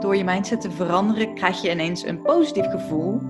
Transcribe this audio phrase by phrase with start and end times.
[0.00, 3.20] door je mindset te veranderen, krijg je ineens een positief gevoel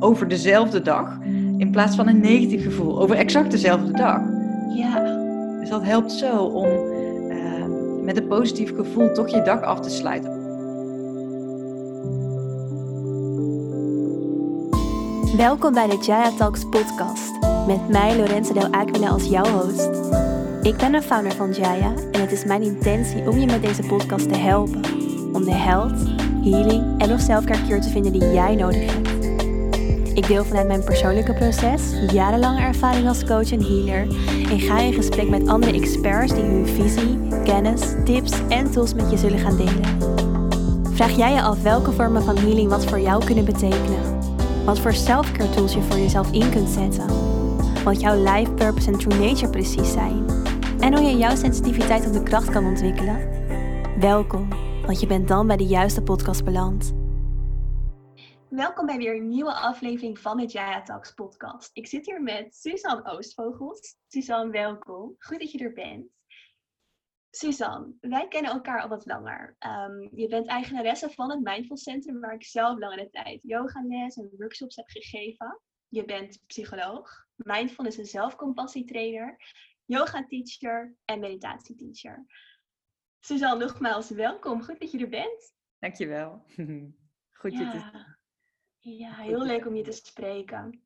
[0.00, 1.18] over dezelfde dag.
[1.56, 4.20] In plaats van een negatief gevoel over exact dezelfde dag.
[4.74, 5.22] Ja.
[5.60, 7.64] Dus dat helpt zo om uh,
[8.02, 10.42] met een positief gevoel toch je dag af te sluiten.
[15.36, 17.32] Welkom bij de Jaya Talks podcast.
[17.66, 19.90] Met mij Lorenzo Del Aquila als jouw host.
[20.62, 23.82] Ik ben de founder van Jaya en het is mijn intentie om je met deze
[23.82, 25.03] podcast te helpen.
[25.34, 25.98] Om de health,
[26.42, 29.24] healing en of selfcare te vinden die jij nodig hebt.
[30.16, 31.82] Ik deel vanuit mijn persoonlijke proces,
[32.12, 34.06] jarenlange ervaring als coach en healer
[34.50, 39.10] en ga in gesprek met andere experts die hun visie, kennis, tips en tools met
[39.10, 39.98] je zullen gaan delen.
[40.92, 44.18] Vraag jij je af welke vormen van healing wat voor jou kunnen betekenen?
[44.64, 47.06] Wat voor selfcare tools je voor jezelf in kunt zetten?
[47.84, 50.24] Wat jouw life purpose en true nature precies zijn?
[50.80, 53.18] En hoe je jouw sensitiviteit op de kracht kan ontwikkelen?
[54.00, 54.48] Welkom,
[54.86, 56.94] want je bent dan bij de juiste podcast beland.
[58.48, 61.70] Welkom bij weer een nieuwe aflevering van de Jaya Talks podcast.
[61.72, 63.96] Ik zit hier met Suzanne Oostvogels.
[64.08, 65.14] Suzanne, welkom.
[65.18, 66.06] Goed dat je er bent.
[67.30, 69.56] Suzanne, wij kennen elkaar al wat langer.
[69.66, 74.30] Um, je bent eigenaresse van het Mindful Centrum, waar ik zelf langere tijd yogales en
[74.36, 75.60] workshops heb gegeven.
[75.88, 79.36] Je bent psycholoog, mindfulness en zelfcompassietrainer,
[79.84, 82.26] yoga teacher en meditatie teacher.
[83.24, 84.62] Suzanne, nogmaals welkom.
[84.62, 85.54] Goed dat je er bent.
[85.78, 86.44] Dankjewel.
[87.40, 87.70] Goed je ja.
[87.70, 90.82] te Ja, heel leuk om je te spreken.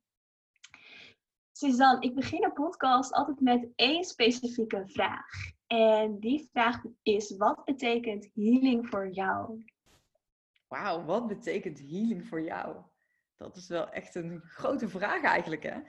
[1.51, 5.25] Suzanne, ik begin een podcast altijd met één specifieke vraag.
[5.67, 9.63] En die vraag is: wat betekent healing voor jou?
[10.67, 12.75] Wauw, wat betekent healing voor jou?
[13.35, 15.79] Dat is wel echt een grote vraag eigenlijk, hè?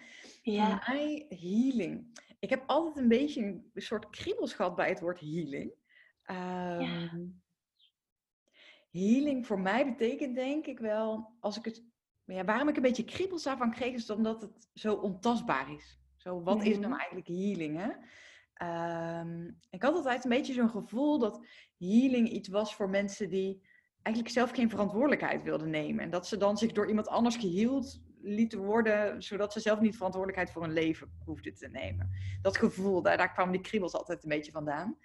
[0.42, 0.66] Ja.
[0.66, 2.18] Voor mij healing.
[2.38, 5.78] Ik heb altijd een beetje een soort kriebels gehad bij het woord healing.
[6.30, 7.10] Um, ja.
[8.90, 11.84] Healing voor mij betekent denk ik wel, als ik het,
[12.24, 15.98] ja, waarom ik een beetje kriebels daarvan kreeg, is omdat het zo ontastbaar is.
[16.16, 17.78] Zo, wat is nou eigenlijk healing?
[17.78, 17.90] Hè?
[19.20, 21.46] Um, ik had altijd een beetje zo'n gevoel dat
[21.78, 23.62] healing iets was voor mensen die
[24.02, 26.04] eigenlijk zelf geen verantwoordelijkheid wilden nemen.
[26.04, 29.96] En dat ze dan zich door iemand anders geheeld lieten worden, zodat ze zelf niet
[29.96, 32.10] verantwoordelijkheid voor hun leven hoefden te nemen.
[32.42, 34.98] Dat gevoel, daar, daar kwamen die kriebels altijd een beetje vandaan.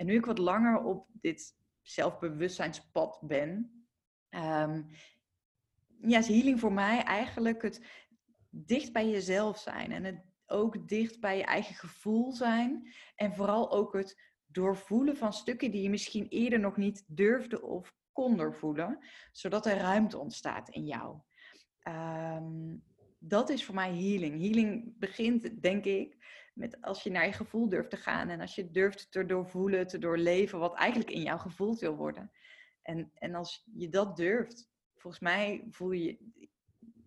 [0.00, 3.48] En nu ik wat langer op dit zelfbewustzijnspad ben,
[4.30, 4.90] um,
[6.00, 7.84] ja, is healing voor mij eigenlijk het
[8.50, 12.92] dicht bij jezelf zijn en het ook dicht bij je eigen gevoel zijn.
[13.14, 17.94] En vooral ook het doorvoelen van stukken die je misschien eerder nog niet durfde of
[18.12, 18.98] kon doorvoelen,
[19.32, 21.18] zodat er ruimte ontstaat in jou.
[21.88, 22.82] Um,
[23.18, 24.40] dat is voor mij healing.
[24.40, 26.16] Healing begint, denk ik,
[26.60, 29.86] met als je naar je gevoel durft te gaan en als je durft te doorvoelen,
[29.86, 32.30] te doorleven wat eigenlijk in jou gevoeld wil worden.
[32.82, 36.18] En, en als je dat durft, volgens mij voel je,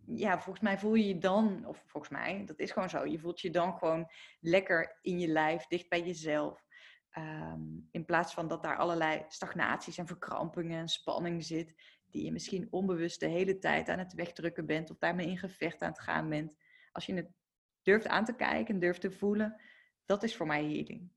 [0.06, 3.20] ja, volgens mij voel je je dan, of volgens mij, dat is gewoon zo, je
[3.20, 4.08] voelt je dan gewoon
[4.40, 6.66] lekker in je lijf, dicht bij jezelf.
[7.18, 11.76] Um, in plaats van dat daar allerlei stagnaties en verkrampingen en spanning zit,
[12.06, 15.82] die je misschien onbewust de hele tijd aan het wegdrukken bent of daarmee in gevecht
[15.82, 16.56] aan het gaan bent.
[16.92, 17.30] Als je het
[17.84, 19.62] durft aan te kijken en durft te voelen,
[20.06, 21.12] dat is voor mij healing.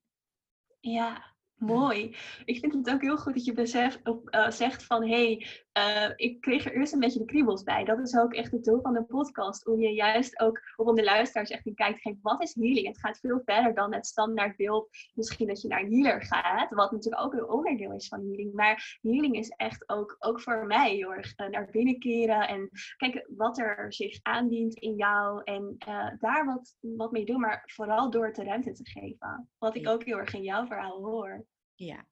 [0.81, 1.35] Ja,
[1.77, 2.17] Mooi.
[2.44, 5.47] Ik vind het ook heel goed dat je besef, uh, zegt van hé, hey,
[5.78, 7.84] uh, ik kreeg er eerst een beetje de kriebels bij.
[7.84, 9.66] Dat is ook echt het doel van de podcast.
[9.66, 12.87] Om je juist ook, om de luisteraars echt in geven, wat is healing?
[12.87, 14.89] Het gaat veel verder dan het standaard beeld.
[15.15, 18.53] Misschien dat je naar een healer gaat, wat natuurlijk ook een onderdeel is van healing.
[18.53, 22.71] Maar healing is echt ook, ook voor mij heel erg uh, naar binnen keren en
[22.97, 25.41] kijken wat er zich aandient in jou.
[25.45, 25.77] En
[26.19, 29.49] daar wat, wat mee doen, maar vooral door het de ruimte te geven.
[29.59, 31.46] Wat ik ook heel erg in jouw verhaal hoor.
[31.76, 32.06] Ja.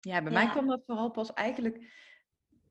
[0.00, 0.38] Ja, bij ja.
[0.38, 2.02] mij kwam dat vooral pas eigenlijk...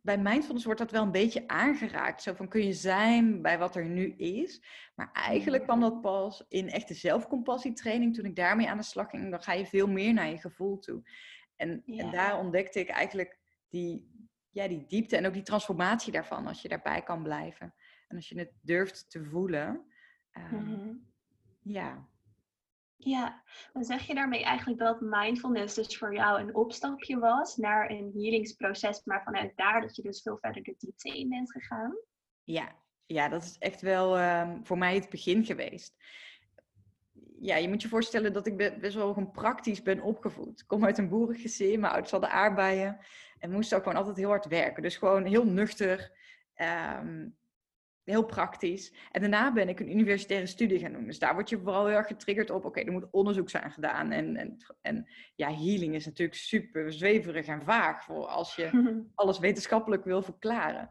[0.01, 2.21] Bij mindfulness wordt dat wel een beetje aangeraakt.
[2.21, 4.63] Zo van, kun je zijn bij wat er nu is?
[4.95, 8.15] Maar eigenlijk kwam dat pas in echte zelfcompassietraining.
[8.15, 10.79] Toen ik daarmee aan de slag ging, dan ga je veel meer naar je gevoel
[10.79, 11.09] toe.
[11.55, 12.03] En, ja.
[12.03, 13.39] en daar ontdekte ik eigenlijk
[13.69, 14.11] die,
[14.49, 16.47] ja, die diepte en ook die transformatie daarvan.
[16.47, 17.73] Als je daarbij kan blijven.
[18.07, 19.85] En als je het durft te voelen.
[20.31, 21.11] Um, mm-hmm.
[21.61, 22.07] Ja,
[23.03, 27.89] ja, dan zeg je daarmee eigenlijk dat mindfulness dus voor jou een opstapje was naar
[27.89, 31.97] een healingsproces, maar vanuit daar dat je dus veel verder de diepte in bent gegaan?
[32.43, 35.95] Ja, ja dat is echt wel um, voor mij het begin geweest.
[37.39, 40.59] Ja, je moet je voorstellen dat ik best wel gewoon praktisch ben opgevoed.
[40.59, 42.97] Ik kom uit een boerengezin, mijn ouders hadden aardbeien
[43.39, 44.83] en moesten ook gewoon altijd heel hard werken.
[44.83, 46.11] Dus gewoon heel nuchter.
[46.99, 47.37] Um,
[48.03, 48.93] heel praktisch.
[49.11, 51.05] En daarna ben ik een universitaire studie gaan doen.
[51.05, 52.65] Dus daar word je vooral heel erg getriggerd op.
[52.65, 54.11] Oké, er moet onderzoek zijn gedaan.
[54.11, 58.69] En, en, en ja, healing is natuurlijk super zweverig en vaag voor als je
[59.15, 60.89] alles wetenschappelijk wil verklaren.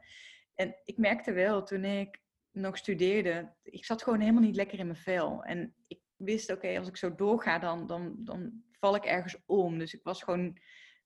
[0.54, 2.20] En ik merkte wel toen ik
[2.52, 5.44] nog studeerde, ik zat gewoon helemaal niet lekker in mijn vel.
[5.44, 9.78] En ik wist, oké, als ik zo doorga, dan, dan, dan val ik ergens om.
[9.78, 10.58] Dus ik was gewoon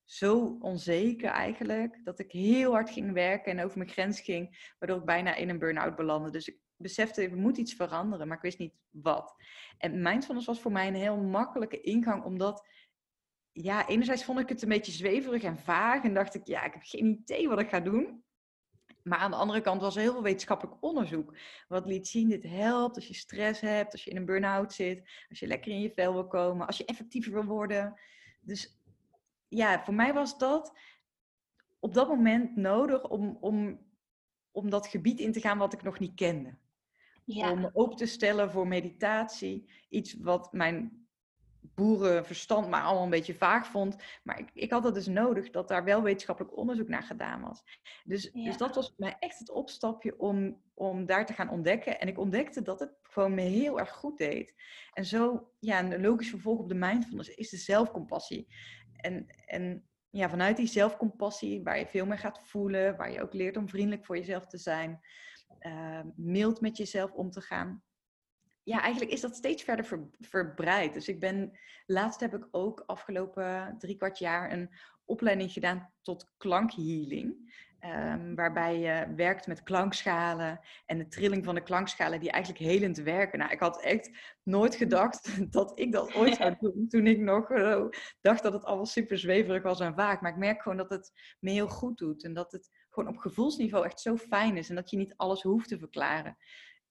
[0.07, 4.99] zo onzeker eigenlijk, dat ik heel hard ging werken en over mijn grens ging, waardoor
[4.99, 6.31] ik bijna in een burn-out belandde.
[6.31, 9.35] Dus ik besefte, er moet iets veranderen, maar ik wist niet wat.
[9.79, 12.69] En mindfulness was voor mij een heel makkelijke ingang, omdat,
[13.53, 16.73] ja, enerzijds vond ik het een beetje zweverig en vaag en dacht ik, ja, ik
[16.73, 18.25] heb geen idee wat ik ga doen.
[19.03, 21.37] Maar aan de andere kant was er heel veel wetenschappelijk onderzoek.
[21.69, 25.11] Wat liet zien, dit helpt als je stress hebt, als je in een burn-out zit,
[25.29, 28.01] als je lekker in je vel wil komen, als je effectiever wil worden.
[28.41, 28.81] Dus
[29.49, 30.73] ja, voor mij was dat
[31.79, 33.81] op dat moment nodig om, om,
[34.51, 36.59] om dat gebied in te gaan wat ik nog niet kende.
[37.25, 37.51] Ja.
[37.51, 39.71] Om me open te stellen voor meditatie.
[39.89, 41.07] Iets wat mijn
[41.75, 43.97] boerenverstand maar allemaal een beetje vaag vond.
[44.23, 47.63] Maar ik, ik had dat dus nodig, dat daar wel wetenschappelijk onderzoek naar gedaan was.
[48.05, 52.01] Dus, dus dat was voor mij echt het opstapje om, om daar te gaan ontdekken.
[52.01, 54.55] En ik ontdekte dat het gewoon me heel erg goed deed.
[54.93, 58.49] En zo, ja, een logisch vervolg op de mindfulness is de zelfcompassie.
[59.07, 63.33] En, en ja, vanuit die zelfcompassie, waar je veel meer gaat voelen, waar je ook
[63.33, 65.01] leert om vriendelijk voor jezelf te zijn,
[65.61, 67.83] uh, mild met jezelf om te gaan.
[68.63, 70.95] Ja, eigenlijk is dat steeds verder ver, verbreid.
[70.95, 74.71] Dus ik ben, laatst heb ik ook afgelopen drie kwart jaar een
[75.05, 77.55] opleiding gedaan tot klankhealing.
[77.81, 82.97] Um, waarbij je werkt met klankschalen en de trilling van de klankschalen die eigenlijk helend
[82.97, 83.39] werken.
[83.39, 84.11] Nou, ik had echt
[84.43, 87.85] nooit gedacht dat ik dat ooit zou doen toen ik nog uh,
[88.21, 90.21] dacht dat het allemaal super zweverig was en vaak.
[90.21, 93.19] Maar ik merk gewoon dat het me heel goed doet en dat het gewoon op
[93.19, 96.37] gevoelsniveau echt zo fijn is en dat je niet alles hoeft te verklaren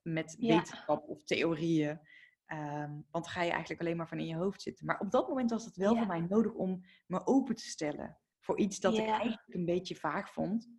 [0.01, 1.99] met wetenschap of theorieën.
[2.47, 4.85] Um, want dan ga je eigenlijk alleen maar van in je hoofd zitten.
[4.85, 8.17] Maar op dat moment was het wel voor mij nodig om me open te stellen
[8.45, 10.69] voor iets dat ik eigenlijk een beetje vaag vond.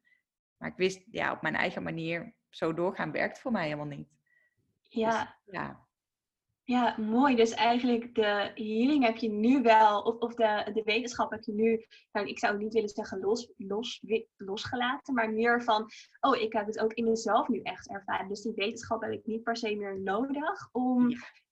[0.57, 4.09] Maar ik wist, ja, op mijn eigen manier zo doorgaan werkt voor mij helemaal niet.
[4.83, 5.37] Ja.
[5.45, 5.85] Dus, ja.
[6.65, 7.37] Ja, mooi.
[7.37, 11.53] Dus eigenlijk de healing heb je nu wel, of, of de, de wetenschap heb je
[11.53, 14.03] nu, nou, ik zou niet willen zeggen los, los,
[14.37, 15.91] losgelaten, maar meer van,
[16.21, 18.29] oh, ik heb het ook in mezelf nu echt ervaren.
[18.29, 21.09] Dus die wetenschap heb ik niet per se meer nodig om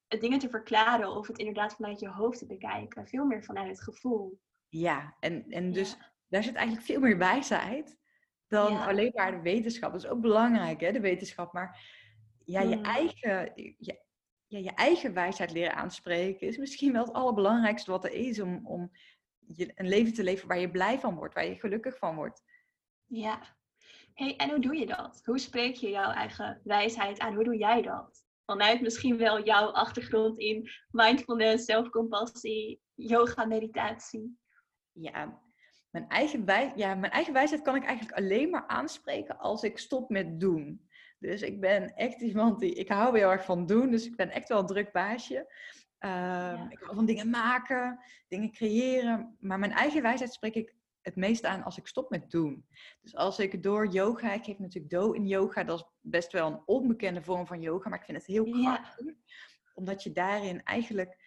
[0.08, 3.06] dingen te verklaren of het inderdaad vanuit je hoofd te bekijken.
[3.06, 4.38] Veel meer vanuit het gevoel.
[4.76, 5.96] Ja, en, en dus
[6.28, 7.96] daar zit eigenlijk veel meer wijsheid
[8.48, 9.92] dan alleen maar de wetenschap.
[9.92, 11.52] Dat is ook belangrijk, hè, de wetenschap.
[11.52, 11.80] Maar
[12.44, 12.84] ja, je, mm.
[12.84, 14.00] eigen, je,
[14.46, 18.66] ja, je eigen wijsheid leren aanspreken is misschien wel het allerbelangrijkste wat er is om,
[18.66, 18.90] om
[19.38, 22.42] je, een leven te leven waar je blij van wordt, waar je gelukkig van wordt.
[23.06, 23.56] Ja.
[24.14, 25.20] Hey, en hoe doe je dat?
[25.24, 27.34] Hoe spreek je jouw eigen wijsheid aan?
[27.34, 28.24] Hoe doe jij dat?
[28.44, 34.42] Vanuit misschien wel jouw achtergrond in mindfulness, zelfcompassie, yoga, meditatie.
[34.94, 35.42] Ja,
[35.90, 39.78] mijn eigen, wij, ja, mijn eigen wijsheid kan ik eigenlijk alleen maar aanspreken als ik
[39.78, 40.88] stop met doen.
[41.18, 44.30] Dus ik ben echt iemand die, ik hou heel erg van doen, dus ik ben
[44.30, 45.52] echt wel een druk baasje.
[45.98, 47.98] Ehm, ik hou van dingen maken,
[48.28, 49.36] dingen creëren.
[49.40, 52.66] Maar mijn eigen wijsheid spreek ik het meest aan als ik stop met doen.
[53.00, 56.46] Dus als ik door yoga, ik geef natuurlijk do in yoga, dat is best wel
[56.46, 59.14] een onbekende vorm van yoga, maar ik vind het heel krachtig.
[59.74, 61.18] Omdat je daarin eigenlijk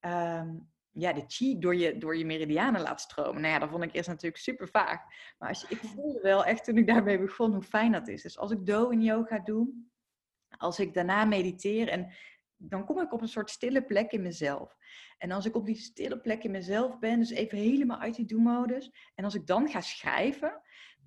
[0.00, 0.56] ehm,
[0.94, 3.40] ja, de chi door je, door je meridianen laat stromen.
[3.40, 5.32] Nou ja, dat vond ik eerst natuurlijk super vaak.
[5.38, 8.22] Maar als je, ik voelde wel echt toen ik daarmee begon hoe fijn dat is.
[8.22, 9.68] Dus als ik do in yoga doe,
[10.56, 12.12] als ik daarna mediteer en
[12.56, 14.76] dan kom ik op een soort stille plek in mezelf.
[15.18, 18.26] En als ik op die stille plek in mezelf ben, dus even helemaal uit die
[18.26, 18.92] do-modus.
[19.14, 20.60] En als ik dan ga schrijven,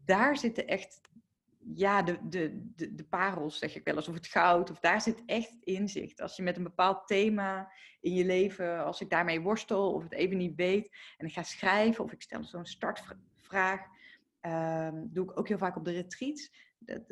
[0.05, 1.01] daar zitten echt
[1.75, 5.01] ja, de, de, de, de parels, zeg ik wel eens, of het goud, of daar
[5.01, 6.21] zit echt inzicht.
[6.21, 10.13] Als je met een bepaald thema in je leven, als ik daarmee worstel of het
[10.13, 13.81] even niet weet, en ik ga schrijven of ik stel zo'n startvraag,
[14.41, 16.65] um, doe ik ook heel vaak op de retreats.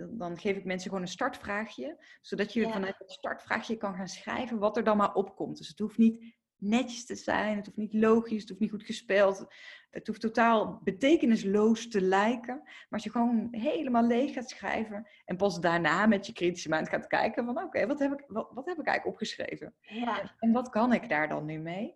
[0.09, 4.57] Dan geef ik mensen gewoon een startvraagje, zodat je vanuit het startvraagje kan gaan schrijven
[4.59, 5.57] wat er dan maar opkomt.
[5.57, 6.35] Dus het hoeft niet
[6.65, 7.55] netjes te zijn.
[7.55, 9.45] Het hoeft niet logisch, het hoeft niet goed gespeld.
[9.89, 12.55] Het hoeft totaal betekenisloos te lijken.
[12.63, 16.89] Maar als je gewoon helemaal leeg gaat schrijven en pas daarna met je kritische mind
[16.89, 19.73] gaat kijken van oké, wat, heb ik, wat, wat, heb ik eigenlijk opgeschreven?
[19.81, 20.35] Ja.
[20.39, 21.95] En wat kan ik daar dan nu mee?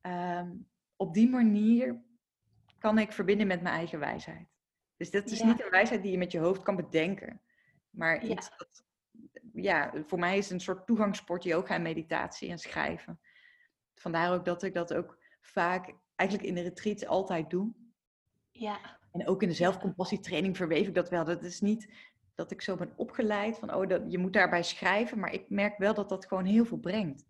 [0.00, 0.50] Ehm,
[0.96, 2.02] op die manier
[2.78, 4.48] kan ik verbinden met mijn eigen wijsheid.
[4.96, 7.40] Dus dat is niet een wijsheid die je met je hoofd kan bedenken.
[7.90, 8.84] Maar iets dat,
[9.52, 13.20] ja, voor mij is het een soort toegangspoort yoga en meditatie en schrijven
[14.00, 17.72] vandaar ook dat ik dat ook vaak eigenlijk in de retreats altijd doe.
[18.50, 18.78] Ja.
[19.12, 21.24] En ook in de zelfcompassietraining verweef ik dat wel.
[21.24, 21.92] Dat is niet
[22.34, 25.18] dat ik zo ben opgeleid van, oh, dat, je moet daarbij schrijven.
[25.18, 27.24] Maar ik merk wel dat dat gewoon heel veel brengt.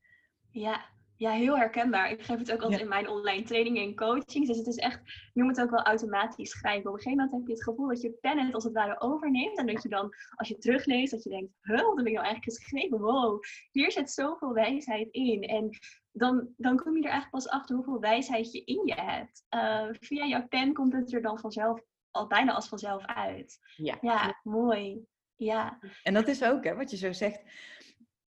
[0.50, 0.84] Ja,
[1.16, 2.10] ja, heel herkenbaar.
[2.10, 4.48] Ik geef het ook altijd in mijn online trainingen en coachings.
[4.48, 5.00] Dus het is echt,
[5.32, 6.90] je het ook wel automatisch schrijven.
[6.90, 9.00] Op een gegeven moment heb je het gevoel dat je pen het als het ware
[9.00, 9.58] overneemt.
[9.58, 12.26] En dat je dan, als je terugleest, dat je denkt, huh, wat heb ik nou
[12.26, 13.00] eigenlijk geschreven?
[13.00, 15.42] Wow, hier zit zoveel wijsheid in.
[15.42, 15.70] En
[16.18, 19.46] dan, dan kom je er eigenlijk pas achter hoeveel wijsheid je in je hebt.
[19.50, 21.80] Uh, via jouw pen komt het er dan vanzelf,
[22.10, 23.58] al bijna als vanzelf uit.
[23.76, 25.06] Ja, ja mooi.
[25.36, 25.78] Ja.
[26.02, 27.42] En dat is ook, hè, wat je zo zegt,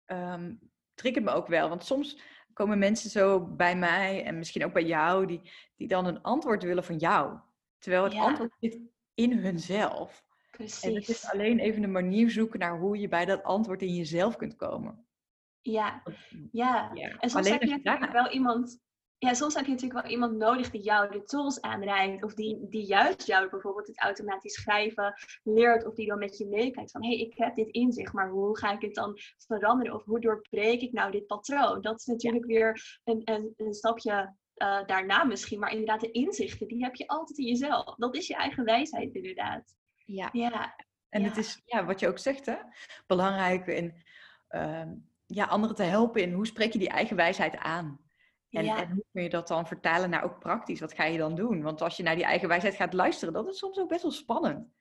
[0.05, 0.59] um,
[0.93, 1.69] triggert me ook wel.
[1.69, 2.21] Want soms
[2.53, 6.63] komen mensen zo bij mij en misschien ook bij jou, die, die dan een antwoord
[6.63, 7.39] willen van jou.
[7.77, 8.79] Terwijl het antwoord zit
[9.13, 10.25] in hunzelf.
[10.51, 10.83] Precies.
[10.83, 13.93] En het is alleen even een manier zoeken naar hoe je bij dat antwoord in
[13.93, 15.06] jezelf kunt komen.
[15.71, 16.03] Ja,
[16.51, 16.91] ja.
[17.19, 18.79] En soms heb je natuurlijk wel iemand
[19.19, 22.23] ja, soms heb je natuurlijk wel iemand nodig die jou de tools aanreikt.
[22.23, 25.85] Of die, die juist jou bijvoorbeeld het automatisch schrijven leert.
[25.85, 28.57] Of die dan met je meekijkt van, hé, hey, ik heb dit inzicht, maar hoe
[28.57, 29.93] ga ik het dan veranderen?
[29.93, 31.81] Of hoe doorbreek ik nou dit patroon?
[31.81, 35.59] Dat is natuurlijk weer een, een, een stapje uh, daarna misschien.
[35.59, 37.95] Maar inderdaad, de inzichten, die heb je altijd in jezelf.
[37.95, 39.75] Dat is je eigen wijsheid inderdaad.
[40.05, 40.29] Ja.
[40.31, 40.75] ja.
[41.09, 42.55] En het is, ja, wat je ook zegt, hè,
[43.07, 44.03] belangrijk in
[44.49, 44.91] uh,
[45.27, 47.99] ja, anderen te helpen in hoe spreek je die eigen wijsheid aan.
[48.49, 50.79] En, en, hoe kun je dat dan vertalen naar ook praktisch?
[50.79, 51.61] Wat ga je dan doen?
[51.61, 54.11] Want als je naar die eigen wijsheid gaat luisteren, dat is soms ook best wel
[54.11, 54.73] spannend.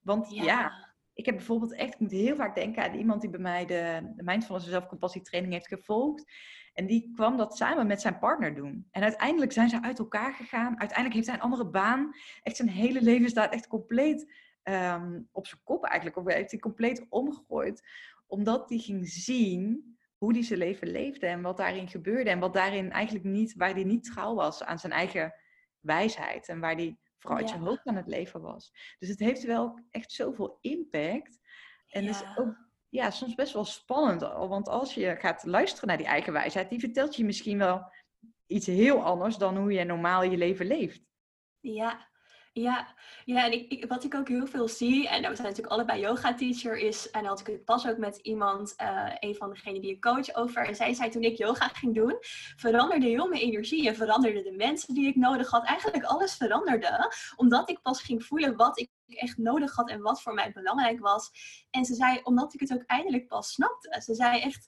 [0.00, 3.40] Want ja, ik heb bijvoorbeeld echt, ik moet heel vaak denken aan iemand die bij
[3.40, 6.24] mij de, de Mindfulness en Zelfcompassie training heeft gevolgd.
[6.72, 8.88] En die kwam dat samen met zijn partner doen.
[8.90, 10.78] En uiteindelijk zijn ze uit elkaar gegaan.
[10.78, 12.14] Uiteindelijk heeft hij een andere baan.
[12.42, 14.32] Echt zijn hele leven staat echt compleet
[14.62, 16.16] ehm, op zijn kop eigenlijk.
[16.16, 17.82] Of heeft hij compleet omgegooid.
[18.26, 22.30] Omdat hij ging zien hoe die zijn leven leefde en wat daarin gebeurde.
[22.30, 25.34] En wat daarin eigenlijk niet, waar hij niet trouw was aan zijn eigen
[25.80, 26.48] wijsheid.
[26.48, 28.72] En waar hij vooral uit zijn hoofd aan het leven was.
[28.98, 31.38] Dus het heeft wel echt zoveel impact.
[31.88, 32.10] En ja.
[32.10, 32.56] is ook
[32.88, 34.20] ja, soms best wel spannend.
[34.20, 37.92] Want als je gaat luisteren naar die eigen wijsheid, die vertelt je misschien wel
[38.46, 41.02] iets heel anders dan hoe je normaal je leven leeft.
[41.60, 42.08] Ja,
[42.54, 42.94] ja,
[43.24, 46.76] ja en ik, wat ik ook heel veel zie, en we zijn natuurlijk allebei yoga-teacher,
[46.76, 50.00] is, en had ik het pas ook met iemand, uh, een van degenen die ik
[50.00, 52.16] coach over, en zij zei toen ik yoga ging doen,
[52.56, 55.64] veranderde heel mijn energie en veranderde de mensen die ik nodig had.
[55.64, 60.22] Eigenlijk alles veranderde, omdat ik pas ging voelen wat ik echt nodig had en wat
[60.22, 61.30] voor mij belangrijk was.
[61.70, 64.00] En ze zei, omdat ik het ook eindelijk pas snapte.
[64.04, 64.66] Ze zei echt,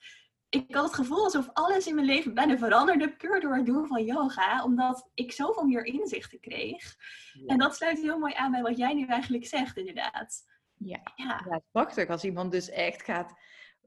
[0.57, 3.87] ik had het gevoel alsof alles in mijn leven bijna veranderde puur door het doen
[3.87, 6.97] van yoga, omdat ik zoveel meer inzichten kreeg.
[7.47, 10.45] En dat sluit heel mooi aan bij wat jij nu eigenlijk zegt, inderdaad.
[10.75, 11.47] Ja, ja.
[11.49, 12.09] ja prachtig.
[12.09, 13.35] Als iemand dus echt gaat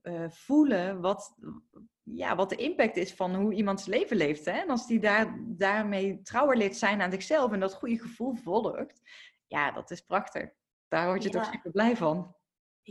[0.03, 1.35] uh, voelen wat,
[2.03, 4.45] ja, wat de impact is van hoe iemands leven leeft.
[4.45, 4.51] Hè?
[4.51, 9.01] En als die daar, daarmee trouwer leert zijn aan zichzelf en dat goede gevoel volgt,
[9.47, 10.49] ja, dat is prachtig.
[10.87, 12.35] Daar word je toch super blij van.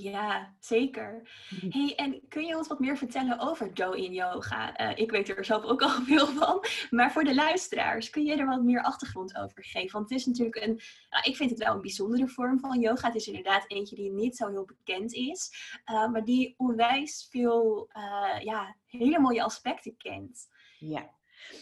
[0.02, 1.28] Ja, zeker.
[1.50, 1.78] Mhm.
[1.78, 4.80] Hey, en kun je ons wat meer vertellen over Do-in Yoga?
[4.80, 6.64] Uh, ik weet er zelf ook al veel van.
[6.90, 9.92] Maar voor de luisteraars, kun je er wat meer achtergrond over geven?
[9.92, 13.06] Want het is natuurlijk een, nou, ik vind het wel een bijzondere vorm van yoga.
[13.06, 15.52] Het is inderdaad eentje die niet zo heel bekend is.
[15.90, 20.48] Uh, maar die onwijs veel, uh, ja, hele mooie aspecten kent.
[20.78, 21.10] Ja,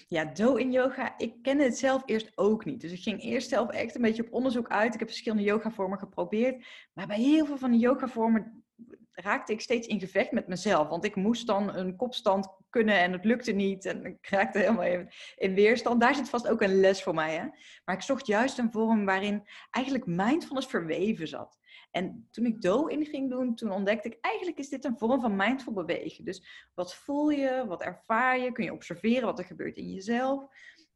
[0.09, 2.81] ja, do-in yoga, ik kende het zelf eerst ook niet.
[2.81, 4.93] Dus ik ging eerst zelf echt een beetje op onderzoek uit.
[4.95, 6.67] Ik heb verschillende yogavormen geprobeerd.
[6.93, 8.65] Maar bij heel veel van de yogavormen
[9.13, 10.89] raakte ik steeds in gevecht met mezelf.
[10.89, 13.85] Want ik moest dan een kopstand kunnen en het lukte niet.
[13.85, 16.01] En ik raakte helemaal in, in weerstand.
[16.01, 17.35] Daar zit vast ook een les voor mij.
[17.35, 17.45] Hè?
[17.85, 21.59] Maar ik zocht juist een vorm waarin eigenlijk mindfulness verweven zat.
[21.97, 25.21] En toen ik Do in ging doen, toen ontdekte ik eigenlijk is dit een vorm
[25.21, 26.25] van mindful bewegen.
[26.25, 30.45] Dus wat voel je, wat ervaar je, kun je observeren wat er gebeurt in jezelf.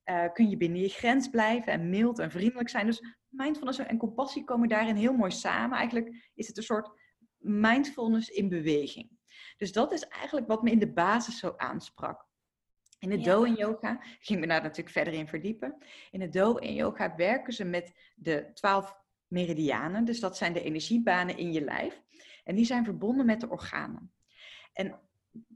[0.05, 2.87] Uh, kun je binnen je grens blijven en mild en vriendelijk zijn.
[2.87, 5.79] Dus mindfulness en compassie komen daarin heel mooi samen.
[5.79, 6.91] Eigenlijk is het een soort
[7.37, 9.11] mindfulness in beweging.
[9.57, 12.29] Dus dat is eigenlijk wat me in de basis zo aansprak.
[12.99, 15.77] In het Do in yoga ging me daar natuurlijk verder in verdiepen.
[16.11, 19.00] In het Do in yoga werken ze met de twaalf
[19.31, 20.05] meridianen.
[20.05, 22.03] Dus dat zijn de energiebanen in je lijf.
[22.45, 24.13] En die zijn verbonden met de organen.
[24.73, 25.01] En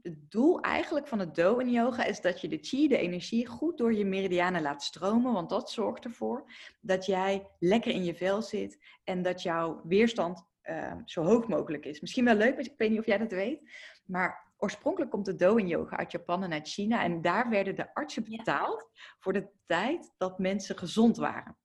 [0.01, 3.47] het doel eigenlijk van het Do in yoga is dat je de chi, de energie,
[3.47, 5.33] goed door je meridianen laat stromen.
[5.33, 6.51] Want dat zorgt ervoor
[6.81, 11.85] dat jij lekker in je vel zit en dat jouw weerstand uh, zo hoog mogelijk
[11.85, 12.01] is.
[12.01, 13.61] Misschien wel leuk, maar ik weet niet of jij dat weet.
[14.05, 17.03] Maar oorspronkelijk komt de Do in yoga uit Japan en uit China.
[17.03, 18.89] En daar werden de artsen betaald
[19.19, 21.57] voor de tijd dat mensen gezond waren.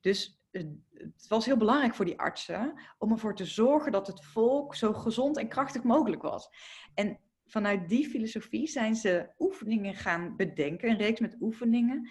[0.00, 4.74] Dus het was heel belangrijk voor die artsen om ervoor te zorgen dat het volk
[4.74, 6.48] zo gezond en krachtig mogelijk was.
[6.94, 12.08] En vanuit die filosofie zijn ze oefeningen gaan bedenken, een reeks met oefeningen,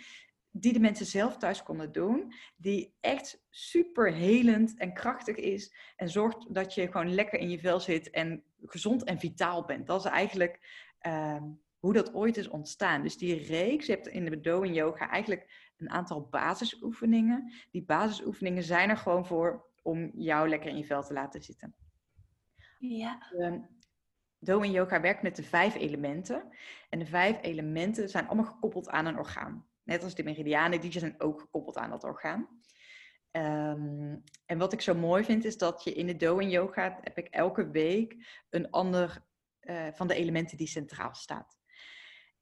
[0.51, 6.09] die de mensen zelf thuis konden doen, die echt super helend en krachtig is en
[6.09, 9.87] zorgt dat je gewoon lekker in je vel zit en gezond en vitaal bent.
[9.87, 10.59] Dat is eigenlijk
[10.99, 11.43] ehm,
[11.79, 13.01] hoe dat ooit is ontstaan.
[13.01, 17.53] Dus die reeks, je hebt in de Bedoeling Yoga eigenlijk een aantal basisoefeningen.
[17.71, 21.75] Die basisoefeningen zijn er gewoon voor om jou lekker in je vel te laten zitten.
[22.79, 23.31] Ja.
[23.31, 23.67] Um,
[24.39, 26.43] Doin Yoga werkt met de vijf elementen.
[26.89, 29.67] En de vijf elementen zijn allemaal gekoppeld aan een orgaan.
[29.83, 32.47] Net als de meridianen, die zijn ook gekoppeld aan dat orgaan.
[33.31, 37.17] Ehm, en wat ik zo mooi vind, is dat je in de Doin Yoga heb
[37.17, 39.27] ik elke week een ander
[39.61, 41.57] uh, van de elementen die centraal staat.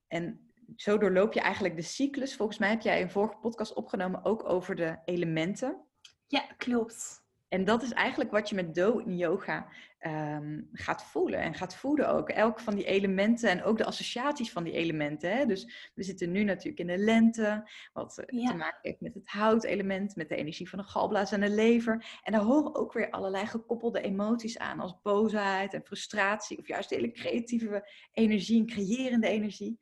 [0.08, 2.36] En zo doorloop je eigenlijk de cyclus.
[2.36, 5.86] Volgens mij heb jij een vorige podcast opgenomen ook over de elementen.
[6.28, 7.26] Ja, klopt.
[7.48, 9.68] En dat is eigenlijk wat je met Do in yoga
[10.06, 12.30] um, gaat voelen en gaat voeden ook.
[12.30, 15.38] Elk van die elementen en ook de associaties van die elementen.
[15.38, 15.46] Hè?
[15.46, 18.50] Dus we zitten nu natuurlijk in de lente, wat eh, ja.
[18.50, 22.20] te maken heeft met het houtelement, met de energie van de galblaas en de lever.
[22.24, 26.90] En daar horen ook weer allerlei gekoppelde emoties aan, als boosheid en frustratie, of juist
[26.90, 29.80] hele creatieve energie en creërende energie.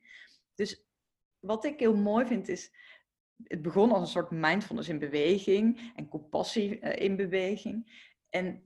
[0.56, 0.86] Dus
[1.38, 2.72] wat ik heel mooi vind is
[3.44, 8.04] het begon als een soort mindfulness in beweging en compassie eh, in beweging.
[8.30, 8.62] En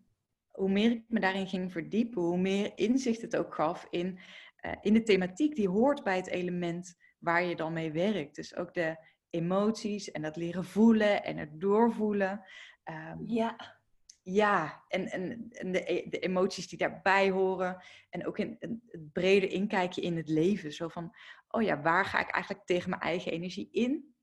[0.50, 4.18] hoe meer ik me daarin ging verdiepen, hoe meer inzicht het ook gaf in,
[4.66, 8.34] uh, in de thematiek die hoort bij het element waar je dan mee werkt.
[8.34, 8.96] Dus ook de
[9.30, 12.44] emoties en dat leren voelen en het doorvoelen.
[12.84, 13.78] Um, ja.
[14.22, 17.82] Ja, en, en, en de, e, de, emoties die daarbij horen.
[18.10, 20.72] En ook in, in het brede inkijkje in het leven.
[20.72, 21.14] Zo van,
[21.50, 24.14] oh ja, waar ga ik eigenlijk tegen mijn eigen energie in?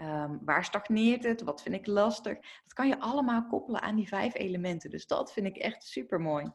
[0.00, 1.42] Um, waar stagneert het?
[1.42, 2.34] Wat vind ik lastig?
[2.62, 4.90] Dat kan je allemaal koppelen aan die vijf elementen.
[4.90, 6.52] Dus dat vind ik echt super mooi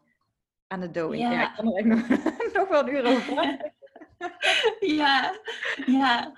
[0.67, 1.21] aan de doing.
[1.21, 1.31] Ja.
[1.31, 2.07] ja ik kan er nog,
[2.53, 3.73] nog wel een uur over praten.
[4.99, 5.39] ja,
[5.85, 6.33] ja.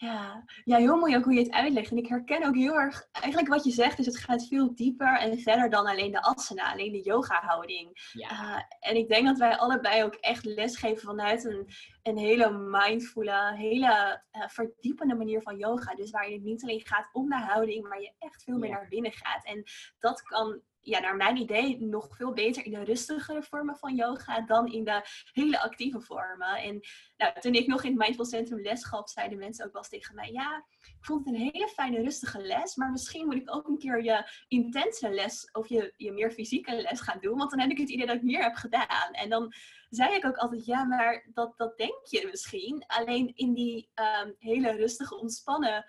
[0.00, 0.44] Ja.
[0.64, 1.90] ja, heel mooi ook hoe je het uitlegt.
[1.90, 5.18] En ik herken ook heel erg, eigenlijk wat je zegt, is het gaat veel dieper
[5.18, 8.10] en verder dan alleen de asana, alleen de yoga-houding.
[8.12, 8.30] Ja.
[8.30, 11.68] Uh, en ik denk dat wij allebei ook echt lesgeven vanuit een,
[12.02, 15.94] een hele mindfule, hele uh, verdiepende manier van yoga.
[15.94, 18.88] Dus waar je niet alleen gaat om de houding, maar je echt veel meer naar
[18.88, 19.44] binnen gaat.
[19.44, 19.64] En
[19.98, 24.40] dat kan ja, naar mijn idee nog veel beter in de rustigere vormen van yoga
[24.40, 26.56] dan in de hele actieve vormen.
[26.56, 26.80] En
[27.16, 30.14] nou, toen ik nog in het Mindful Centrum les gaf, zeiden mensen ook wel tegen
[30.14, 33.68] mij: Ja, ik vond het een hele fijne, rustige les, maar misschien moet ik ook
[33.68, 37.60] een keer je intense les of je, je meer fysieke les gaan doen, want dan
[37.60, 39.12] heb ik het idee dat ik meer heb gedaan.
[39.12, 39.52] En dan
[39.88, 42.84] zei ik ook altijd: Ja, maar dat, dat denk je misschien.
[42.86, 43.90] Alleen in die
[44.24, 45.84] um, hele rustige, ontspannen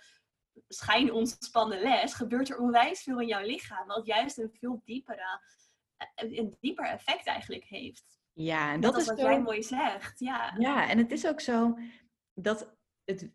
[0.67, 3.87] schijn ontspannen les, gebeurt er onwijs veel in jouw lichaam.
[3.87, 5.41] Wat juist een veel diepere,
[5.97, 8.19] eh, een dieper effect eigenlijk heeft.
[8.33, 9.25] Ja, en dat, is wat zo...
[9.25, 10.19] jij mooi zegt.
[10.19, 10.55] Ja.
[10.57, 11.77] ja, en het is ook zo
[12.33, 13.31] dat het,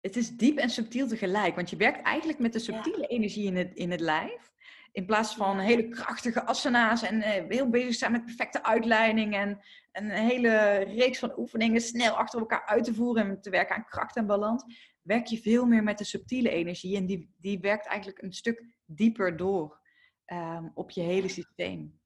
[0.00, 1.54] het is diep en subtiel tegelijk.
[1.54, 4.51] Want je werkt eigenlijk met de subtiele energie in het, in het lijf.
[4.92, 9.60] In plaats van hele krachtige asana's en uh, heel bezig zijn met perfecte uitleiding en
[9.92, 13.84] een hele reeks van oefeningen snel achter elkaar uit te voeren en te werken aan
[13.84, 14.64] kracht en balans
[15.02, 16.96] werk je veel meer met de subtiele energie.
[16.96, 19.80] En die, die werkt eigenlijk een stuk dieper door
[20.26, 22.00] um, op je hele systeem.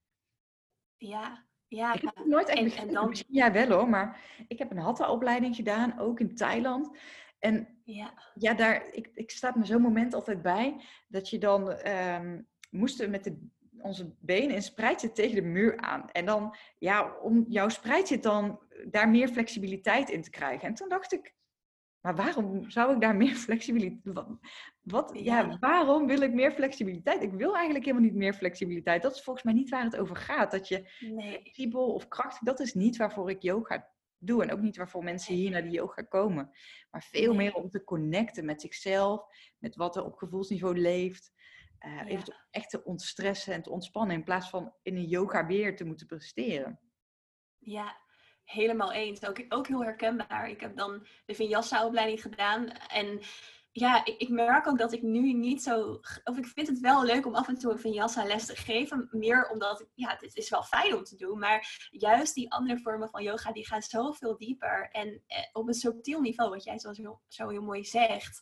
[0.96, 1.94] Ja, ja.
[1.94, 2.94] Ik heb het nooit echt begrepen.
[2.94, 3.08] Dan...
[3.08, 6.98] Misschien jij wel hoor, maar ik heb een hatha-opleiding gedaan, ook in Thailand.
[7.38, 11.88] En ja, ja daar, ik, ik sta me zo'n moment altijd bij dat je dan
[11.88, 16.10] um, moesten met de, onze benen een spreidje tegen de muur aan.
[16.10, 18.60] En dan, ja, om jouw spreidje dan
[18.90, 20.68] daar meer flexibiliteit in te krijgen.
[20.68, 21.34] En toen dacht ik,
[22.06, 24.26] maar waarom zou ik daar meer flexibiliteit...
[24.80, 25.58] Wat, ja.
[25.58, 27.22] waarom wil ik meer flexibiliteit?
[27.22, 29.02] Ik wil eigenlijk helemaal niet meer flexibiliteit.
[29.02, 30.50] Dat is volgens mij niet waar het over gaat.
[30.50, 31.30] Dat je nee.
[31.30, 32.42] flexibel of krachtig...
[32.42, 34.42] Dat is niet waarvoor ik yoga doe.
[34.42, 36.50] En ook niet waarvoor mensen hier naar de yoga komen.
[36.90, 39.26] Maar veel meer om te connecten met zichzelf.
[39.58, 41.32] Met wat er op gevoelsniveau leeft.
[41.86, 42.04] Uh, ja.
[42.04, 44.16] Even echt te ontstressen en te ontspannen.
[44.16, 46.80] In plaats van in een yoga weer te moeten presteren.
[47.58, 47.96] Ja,
[48.44, 49.26] helemaal eens.
[49.26, 50.48] Ook, ook heel herkenbaar.
[50.48, 52.68] Ik heb dan de Vinyasa-opleiding gedaan.
[52.70, 53.20] En
[53.72, 56.00] ja, ik, ik, merk ook dat ik nu niet zo...
[56.24, 59.08] Of ik vind het wel leuk om af en toe een Vinyasa-les te geven.
[59.10, 61.38] Meer omdat, ja, het is wel fijn om te doen.
[61.38, 64.88] Maar juist die andere vormen van yoga, die gaan zoveel dieper.
[64.90, 66.92] En eh, op een subtiel niveau, wat jij zo,
[67.28, 68.40] zo heel mooi zegt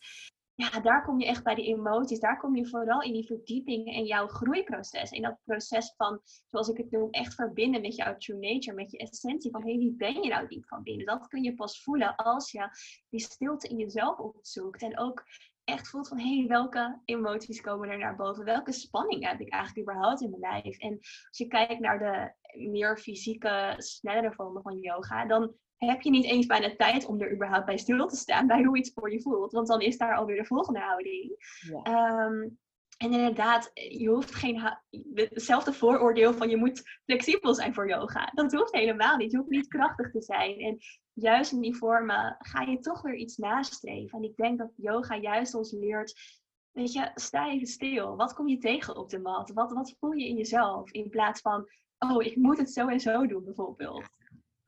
[0.56, 2.20] ja, daar kom je echt bij die emoties.
[2.20, 5.10] Daar kom je vooral in die verdieping en jouw groeiproces.
[5.10, 8.90] In dat proces van, zoals ik het noem, echt verbinden met jouw true nature, met
[8.90, 9.50] je essentie.
[9.50, 11.06] Van, hey, wie ben je nou diep van binnen?
[11.06, 12.68] Dat kun je pas voelen als je
[13.08, 14.82] die stilte in jezelf opzoekt.
[14.82, 15.24] En ook
[15.64, 18.44] echt voelt van, hé, hey, welke emoties komen er naar boven?
[18.44, 20.78] Welke spanning heb ik eigenlijk überhaupt in mijn lijf?
[20.78, 22.32] En als je kijkt naar de
[22.68, 25.54] meer fysieke, snellere vormen van yoga, dan
[25.88, 28.78] heb je niet eens bijna tijd om er überhaupt bij stil te staan, bij hoe
[28.78, 29.52] iets voor je voelt.
[29.52, 31.36] Want dan is daar alweer de volgende houding.
[31.68, 31.82] Ja.
[31.82, 32.48] Ehm,
[32.96, 34.62] en inderdaad, je hoeft geen
[35.14, 38.30] hetzelfde vooroordeel van je moet flexibel zijn voor yoga.
[38.34, 39.30] Dat hoeft helemaal niet.
[39.30, 40.58] Je hoeft niet krachtig te zijn.
[40.58, 40.78] En
[41.12, 44.18] juist in die vormen ga je toch weer iets nastreven.
[44.18, 48.16] En ik denk dat yoga juist ons leert, weet je, sta even stil.
[48.16, 49.50] Wat kom je tegen op de mat?
[49.52, 50.90] Wat, wat voel je in jezelf?
[50.90, 51.68] In plaats van,
[51.98, 54.08] oh, ik moet het zo en zo doen bijvoorbeeld.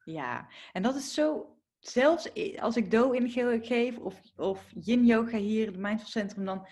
[0.07, 3.31] Ja, en dat is zo zelfs als ik do in
[3.64, 6.66] geef of, of yin yoga hier, het Mindful Centrum, dan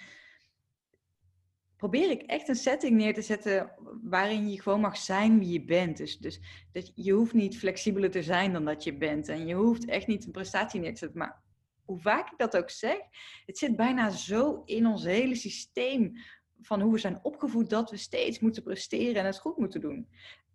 [1.76, 5.64] probeer ik echt een setting neer te zetten waarin je gewoon mag zijn wie je
[5.64, 5.96] bent.
[5.96, 6.40] Dus, dus
[6.72, 9.28] dat je hoeft niet flexibeler te zijn dan dat je bent.
[9.28, 11.18] En je hoeft echt niet een prestatie neer te zetten.
[11.18, 11.42] Maar
[11.84, 12.98] hoe vaak ik dat ook zeg,
[13.46, 16.12] het zit bijna zo in ons hele systeem
[16.60, 20.08] van hoe we zijn opgevoed dat we steeds moeten presteren en het goed moeten doen.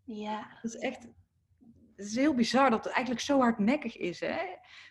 [0.03, 0.59] Ja.
[0.61, 1.07] Dat is echt,
[1.99, 4.19] het is heel bizar dat het eigenlijk zo hardnekkig is.
[4.19, 4.37] Hè?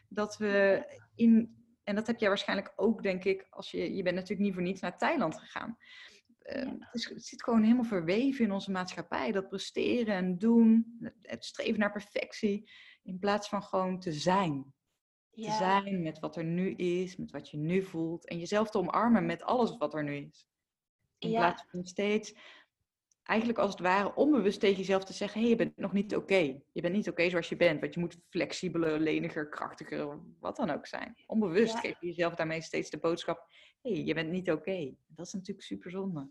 [0.08, 4.14] Dat we in, en dat heb jij waarschijnlijk ook, denk ik, als je, je bent
[4.14, 5.78] natuurlijk niet voor niets naar Thailand gegaan.
[6.38, 9.32] Ehm, het, zit gewoon helemaal verweven in onze maatschappij.
[9.32, 12.70] Dat presteren en doen, het streven naar perfectie,
[13.02, 14.74] in plaats van gewoon te zijn.
[15.30, 18.26] Te zijn met wat er nu is, met wat je nu voelt.
[18.26, 20.48] En jezelf te omarmen met alles wat er nu is.
[21.18, 22.34] In plaats van steeds,
[23.28, 26.16] eigenlijk als het ware onbewust tegen jezelf te zeggen: hé, hey, je bent nog niet
[26.16, 26.60] oké.
[26.72, 30.70] Je bent niet oké zoals je bent, want je moet flexibeler, leniger, krachtiger, wat dan
[30.70, 31.14] ook zijn.
[31.26, 33.46] Onbewust geef je jezelf daarmee steeds de boodschap:
[33.82, 34.94] hé, hey, je bent niet oké.
[35.06, 36.30] Dat is natuurlijk super zonde.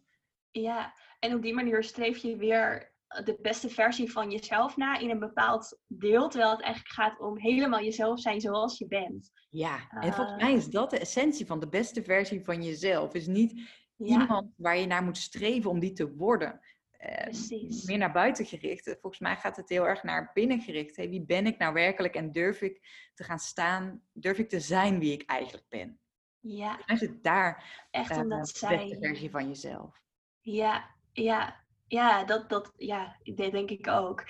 [0.52, 5.10] Ja, en op die manier streef je weer de beste versie van jezelf na in
[5.10, 9.32] een bepaald deel, terwijl het eigenlijk gaat om helemaal jezelf zijn zoals je bent.
[9.50, 10.72] Ja, en volgens mij is ehm.
[10.72, 13.14] dat de essentie van de beste versie van jezelf.
[13.14, 13.62] Is niet
[13.98, 16.60] iemand waar je naar moet streven om die te worden.
[17.00, 18.98] Uh, meer naar buiten gericht.
[19.02, 20.96] Volgens mij gaat het heel erg naar binnen gericht.
[20.96, 24.02] Hey, wie ben ik nou werkelijk en durf ik te gaan staan?
[24.14, 26.00] Durf ik te zijn wie ik eigenlijk ben?
[26.40, 26.80] Ja.
[26.86, 30.02] Is het daar Echt uh, de beste versie van jezelf?
[30.42, 34.24] Ja, ja, ja, dat, dat ja, dat denk ik ook.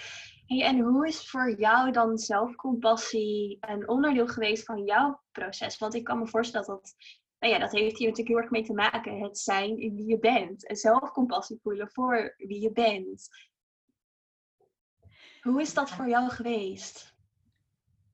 [0.45, 5.77] Hey, en hoe is voor jou dan zelfcompassie een onderdeel geweest van jouw proces?
[5.77, 6.95] Want ik kan me voorstellen dat
[7.39, 9.19] nou ja, dat heeft hier natuurlijk heel erg mee te maken.
[9.19, 10.67] Het zijn in wie je bent.
[10.67, 13.29] En zelfcompassie voelen voor wie je bent.
[15.41, 17.15] Hoe is dat voor jou geweest?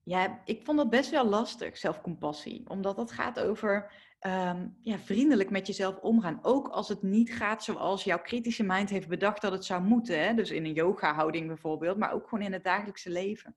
[0.04, 2.70] Ja, ik vond dat best wel lastig, zelfcompassie.
[2.70, 3.92] Omdat dat gaat over
[4.24, 6.40] Ehm, ja, vriendelijk met jezelf omgaan.
[6.42, 10.24] Ook als het niet gaat zoals jouw kritische mind heeft bedacht dat het zou moeten.
[10.24, 10.34] Hè?
[10.34, 13.56] Dus in een yoga-houding bijvoorbeeld, maar ook gewoon in het dagelijkse leven.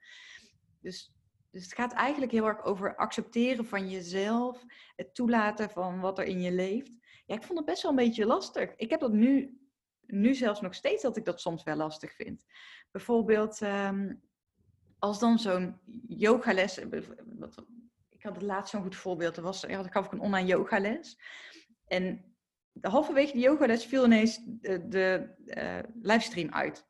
[0.81, 1.16] Dus,
[1.57, 4.65] dus het gaat eigenlijk heel erg over accepteren van jezelf,
[4.97, 6.93] het toelaten van wat er in je leeft.
[7.27, 8.77] Ja, ik vond het best wel een beetje lastig.
[8.77, 9.59] Ik heb dat nu,
[10.07, 12.45] nu zelfs nog steeds dat ik dat soms wel lastig vind.
[12.91, 14.15] Bijvoorbeeld, ehm,
[14.99, 16.79] als dan zo'n yogales,
[18.19, 19.37] had het laatst zo'n goed voorbeeld.
[19.37, 21.19] Er was, ik gaf ik een online yogales.
[21.87, 22.35] En
[22.81, 26.87] halverwege de yogales viel ineens de, uh, livestream uit.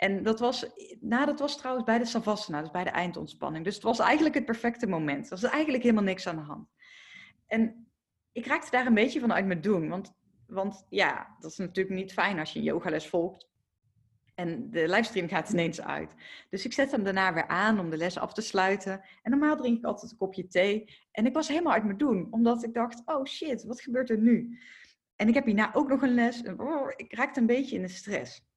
[0.00, 0.66] En dat was,
[1.00, 3.64] nou, dat was trouwens bij de Savasana, dus bij de eindontspanning.
[3.64, 5.24] Dus het was eigenlijk het perfecte moment.
[5.24, 6.68] Er was eigenlijk helemaal niks aan de hand.
[7.46, 7.86] En
[8.32, 9.88] ik raakte daar een beetje van uit mijn doen.
[9.88, 10.14] Want,
[10.46, 13.48] want ja, dat is natuurlijk niet fijn als je een yogales volgt.
[14.34, 16.14] En de livestream gaat ineens uit.
[16.50, 19.04] Dus ik zet hem daarna weer aan om de les af te sluiten.
[19.22, 20.98] En normaal drink ik altijd een kopje thee.
[21.10, 24.18] En ik was helemaal uit mijn doen, omdat ik dacht: oh shit, wat gebeurt er
[24.18, 24.58] nu?
[25.16, 26.42] En ik heb hierna ook nog een les.
[26.56, 28.48] Oh, ik raakte een beetje in de stress.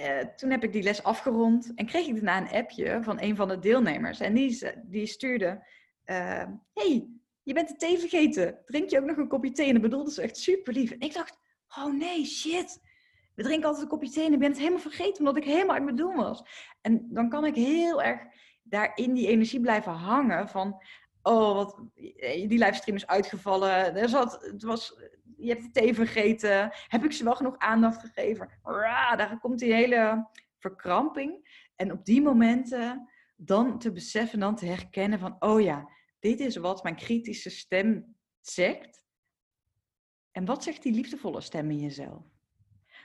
[0.00, 3.36] Uh, toen heb ik die les afgerond en kreeg ik daarna een appje van een
[3.36, 4.20] van de deelnemers.
[4.20, 5.66] En die, die stuurde:
[6.06, 7.08] uh, hey,
[7.42, 8.58] je bent de thee vergeten.
[8.66, 9.66] Drink je ook nog een kopje thee?
[9.66, 10.90] En dat bedoelde ze echt super lief.
[10.90, 12.80] En ik dacht: oh nee, shit
[13.34, 15.74] we drinken altijd een kopje thee en ik ben het helemaal vergeten omdat ik helemaal
[15.74, 16.42] uit mijn doen was.
[16.80, 18.20] En dan kan ik heel erg
[18.62, 20.82] daar in die energie blijven hangen van,
[21.22, 23.96] oh, wat, die livestream is uitgevallen.
[23.96, 24.98] Er zat, het was,
[25.36, 26.70] je hebt de thee vergeten.
[26.88, 28.50] Heb ik ze wel genoeg aandacht gegeven?
[29.16, 31.60] daar komt die hele verkramping.
[31.76, 36.56] En op die momenten dan te beseffen, dan te herkennen van, oh ja, dit is
[36.56, 39.04] wat mijn kritische stem zegt.
[40.30, 42.24] En wat zegt die liefdevolle stem in jezelf?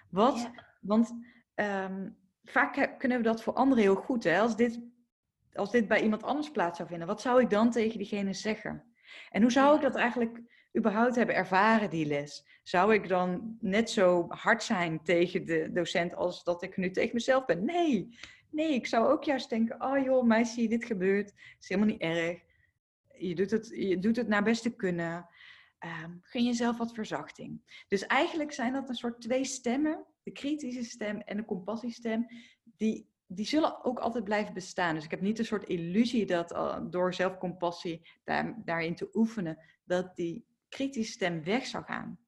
[0.09, 0.49] Wat,
[0.81, 1.13] want
[1.55, 4.23] um, vaak kunnen we dat voor anderen heel goed.
[4.23, 4.39] Hè?
[4.39, 4.79] Als, dit,
[5.53, 8.83] als dit bij iemand anders plaats zou vinden, wat zou ik dan tegen diegene zeggen?
[9.29, 10.41] En hoe zou ik dat eigenlijk
[10.77, 12.45] überhaupt hebben ervaren, die les?
[12.63, 17.13] Zou ik dan net zo hard zijn tegen de docent als dat ik nu tegen
[17.13, 17.65] mezelf ben?
[17.65, 18.17] Nee,
[18.49, 22.39] nee, ik zou ook juist denken, oh joh, meisje, dit gebeurt, is helemaal niet erg.
[23.17, 25.27] Je doet het, je doet het naar beste kunnen
[26.03, 27.61] um, jezelf wat verzachting.
[27.87, 32.27] Dus eigenlijk zijn dat een soort twee stemmen, de kritische stem en de compassiestem,
[32.63, 34.95] die die zullen ook altijd blijven bestaan.
[34.95, 39.57] Dus ik heb niet een soort illusie dat uh, door zelfcompassie daar, daarin te oefenen,
[39.83, 42.19] dat die kritische stem weg zou gaan.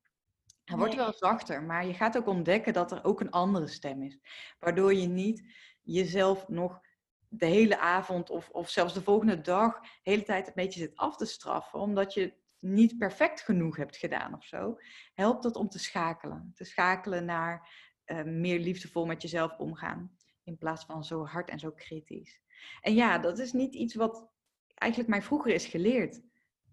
[0.63, 4.03] Hij wordt wel zachter, maar je gaat ook ontdekken dat er ook een andere stem
[4.03, 4.19] is.
[4.59, 5.43] Waardoor je niet
[5.81, 6.79] jezelf nog
[7.27, 10.95] de hele avond of, of zelfs de volgende dag de hele tijd een beetje zit
[10.95, 14.77] af te straffen, omdat je niet perfect genoeg hebt gedaan of zo,
[15.13, 16.51] helpt dat om te schakelen.
[16.55, 17.69] Te schakelen naar
[18.05, 22.41] uh, meer liefdevol met jezelf omgaan, in plaats van zo hard en zo kritisch.
[22.81, 24.29] En ja, dat is niet iets wat
[24.73, 26.21] eigenlijk mij vroeger is geleerd.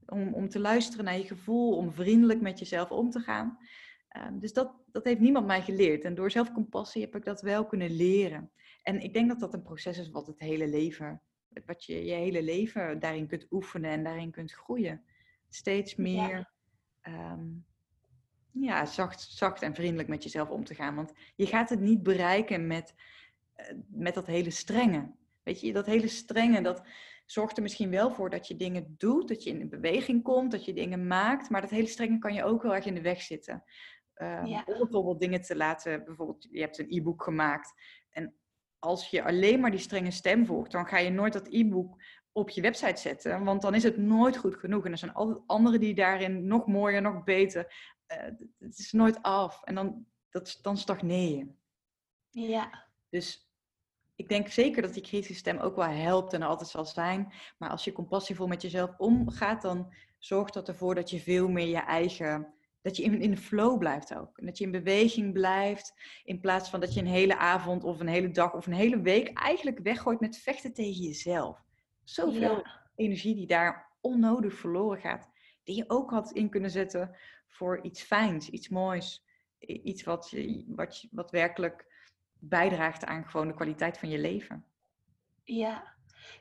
[0.07, 3.59] Om, om te luisteren naar je gevoel, om vriendelijk met jezelf om te gaan.
[4.17, 6.05] Uh, dus dat, dat heeft niemand mij geleerd.
[6.05, 8.51] En door zelfcompassie heb ik dat wel kunnen leren.
[8.83, 11.23] En ik denk dat dat een proces is wat het hele leven,
[11.67, 15.05] wat je je hele leven daarin kunt oefenen en daarin kunt groeien.
[15.49, 16.55] Steeds meer ja.
[17.01, 17.47] Ehm,
[18.51, 20.95] ja, zacht, zacht en vriendelijk met jezelf om te gaan.
[20.95, 22.95] Want je gaat het niet bereiken met,
[23.57, 25.11] uh, met dat hele strenge.
[25.43, 26.83] Weet je, dat hele strenge, dat
[27.27, 30.65] zorgt er misschien wel voor dat je dingen doet, dat je in beweging komt, dat
[30.65, 31.51] je dingen maakt.
[31.51, 33.65] Maar dat hele strenge kan je ook heel erg in de weg zitten.
[34.19, 34.63] Ja.
[34.67, 37.73] Om bijvoorbeeld dingen te laten, bijvoorbeeld je hebt een e-book gemaakt.
[38.11, 38.35] En
[38.79, 42.51] als je alleen maar die strenge stem volgt, dan ga je nooit dat e-book op
[42.51, 43.45] je website zetten.
[43.45, 44.85] Want dan is het nooit goed genoeg.
[44.85, 47.95] En er zijn altijd anderen die daarin nog mooier, nog beter.
[48.13, 48.19] Uh,
[48.59, 49.63] het is nooit af.
[49.63, 51.47] En dan, dat, dan stagneer je.
[52.31, 52.89] Ja.
[53.09, 53.46] Dus
[54.17, 57.33] ik denk zeker dat die kritische stem ook wel helpt en er altijd zal zijn.
[57.59, 61.67] Maar als je compassievol met jezelf omgaat, dan zorgt dat ervoor dat je veel meer
[61.67, 62.55] je eigen
[62.87, 64.39] dat je in, in de flow blijft ook.
[64.39, 65.95] En dat je in beweging blijft.
[66.25, 69.01] In plaats van dat je een hele avond of een hele dag of een hele
[69.01, 71.65] week eigenlijk weggooit met vechten tegen jezelf.
[72.05, 72.81] Zoveel ja.
[72.97, 75.29] energie die daar onnodig verloren gaat.
[75.65, 79.25] Die je ook had in kunnen zetten voor iets fijns, iets moois.
[79.59, 81.96] Iets wat, je, wat, wat werkelijk
[82.39, 84.65] bijdraagt aan gewoon de kwaliteit van je leven.
[85.45, 85.97] Ja,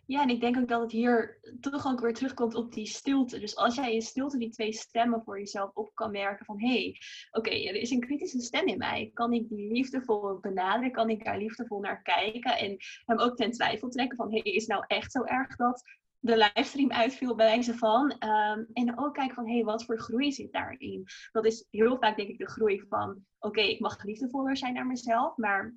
[0.05, 3.39] ja, en ik denk ook dat het hier toch ook weer terugkomt op die stilte.
[3.39, 6.67] Dus als jij in stilte die twee stemmen voor jezelf op kan merken van hé,
[6.67, 6.97] hey,
[7.31, 9.11] oké, er is een kritische stem in mij.
[9.13, 10.91] Kan ik die liefdevol benaderen?
[10.91, 12.57] Kan ik daar liefdevol naar kijken?
[12.57, 15.83] En hem ook ten twijfel trekken van hé, hey, is nou echt zo erg dat
[16.19, 18.11] de livestream uitviel bij wijze van.
[18.11, 21.05] Um, en ook kijken van, hé, hey, wat voor groei zit daarin?
[21.31, 24.87] Dat is heel vaak denk ik de groei van, oké, ik mag liefdevoller zijn naar
[24.87, 25.73] mezelf, maar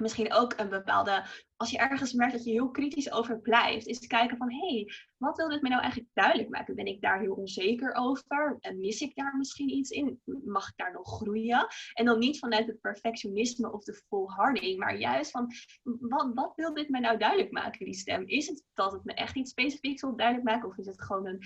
[0.00, 1.24] misschien ook een bepaalde,
[1.56, 4.68] als je ergens merkt dat je heel kritisch over blijft, is te kijken van, hé,
[4.68, 6.74] hey, wat wil dit mij nou eigenlijk duidelijk maken?
[6.74, 8.56] Ben ik daar heel onzeker over?
[8.60, 10.20] En mis ik daar misschien iets in?
[10.44, 11.66] Mag ik daar nog groeien?
[11.92, 15.50] En dan niet vanuit het perfectionisme of de volharding, maar juist van,
[15.82, 18.22] wat, wat wil dit mij nou duidelijk maken, die stem?
[18.26, 20.68] Is het dat het me echt iets specifieks wil duidelijk maken?
[20.68, 21.42] Of is het gewoon een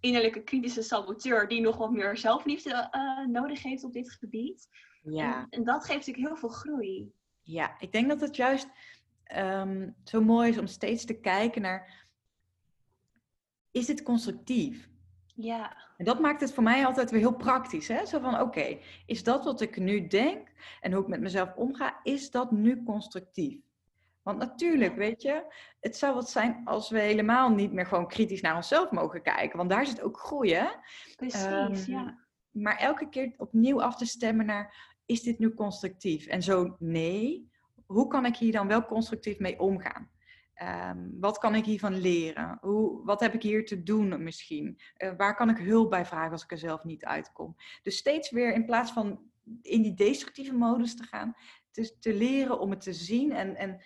[0.00, 4.68] innerlijke kritische saboteur die nog wat meer zelfliefde uh, nodig heeft op dit gebied?
[5.02, 5.40] Ja.
[5.40, 7.12] En, en dat geeft natuurlijk heel veel groei.
[7.42, 8.68] Ja, ik denk dat het juist
[9.36, 12.06] um, zo mooi is om steeds te kijken naar,
[13.70, 14.88] is dit constructief?
[15.34, 15.76] Ja.
[15.96, 17.88] En dat maakt het voor mij altijd weer heel praktisch.
[17.88, 18.06] Hè?
[18.06, 20.48] Zo van, oké, is dat wat ik nu denk
[20.80, 23.60] en hoe ik met mezelf omga, is dat nu constructief?
[24.22, 25.44] Want natuurlijk, weet je,
[25.80, 29.56] het zou wat zijn als we helemaal niet meer gewoon kritisch naar onszelf mogen kijken.
[29.56, 30.66] Want daar zit ook groei, hè?
[31.16, 32.18] Precies, um, ja.
[32.50, 36.26] Maar elke keer opnieuw af te stemmen naar, is dit nu constructief?
[36.26, 37.50] En zo nee,
[37.86, 40.10] hoe kan ik hier dan wel constructief mee omgaan?
[40.62, 42.58] Um, wat kan ik hiervan leren?
[42.60, 44.80] Hoe, wat heb ik hier te doen misschien?
[44.98, 47.56] Uh, waar kan ik hulp bij vragen als ik er zelf niet uitkom?
[47.82, 49.30] Dus steeds weer in plaats van
[49.62, 51.34] in die destructieve modus te gaan,
[51.70, 53.82] te, te leren om het te zien en, en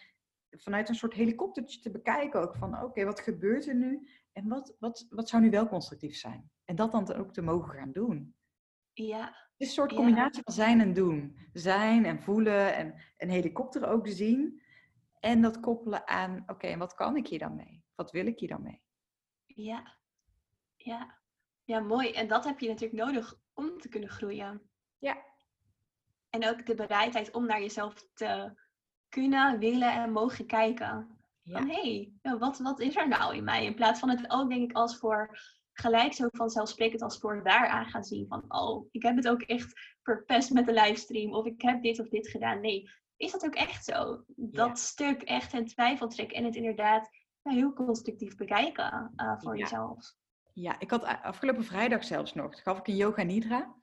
[0.51, 4.09] vanuit een soort helikoptertje te bekijken ook van oké, wat gebeurt er nu?
[4.33, 6.51] En wat, wat, wat zou nu wel constructief zijn?
[6.65, 8.35] En dat dan ook te mogen gaan doen.
[8.93, 9.46] Ja.
[9.57, 10.43] Het is een soort combinatie ja.
[10.45, 11.37] van zijn en doen.
[11.53, 14.63] Zijn en voelen en een helikopter ook zien.
[15.21, 17.85] En dat koppelen aan, oké, en wat kan ik hier dan mee?
[17.95, 18.83] Wat wil ik hier dan mee?
[19.45, 19.97] Ja.
[20.77, 21.19] Ja.
[21.65, 22.11] Ja, mooi.
[22.11, 24.71] En dat heb je natuurlijk nodig om te kunnen groeien.
[24.99, 25.23] Ja.
[26.31, 28.55] En ook de bereidheid om naar jezelf te
[29.09, 31.19] kunnen, willen en mogen kijken.
[31.43, 31.59] Ja.
[31.59, 33.65] Van, hé, hey, wat, wat is er nou in mij?
[33.65, 35.39] In plaats van het ook, denk ik, als voor
[35.79, 39.43] gelijk zo vanzelfsprekend als voor daar aan gaan zien van, oh, ik heb het ook
[39.43, 42.61] echt verpest met de livestream of ik heb dit of dit gedaan.
[42.61, 44.25] Nee, is dat ook echt zo?
[44.37, 44.75] Dat ja.
[44.75, 47.09] stuk echt in twijfel trekken en het inderdaad
[47.43, 49.63] nou, heel constructief bekijken uh, voor ja.
[49.63, 50.15] jezelf.
[50.53, 53.75] Ja, ik had afgelopen vrijdag zelfs nog, gaf ik een yoga nidra.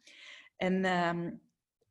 [0.55, 1.41] En um,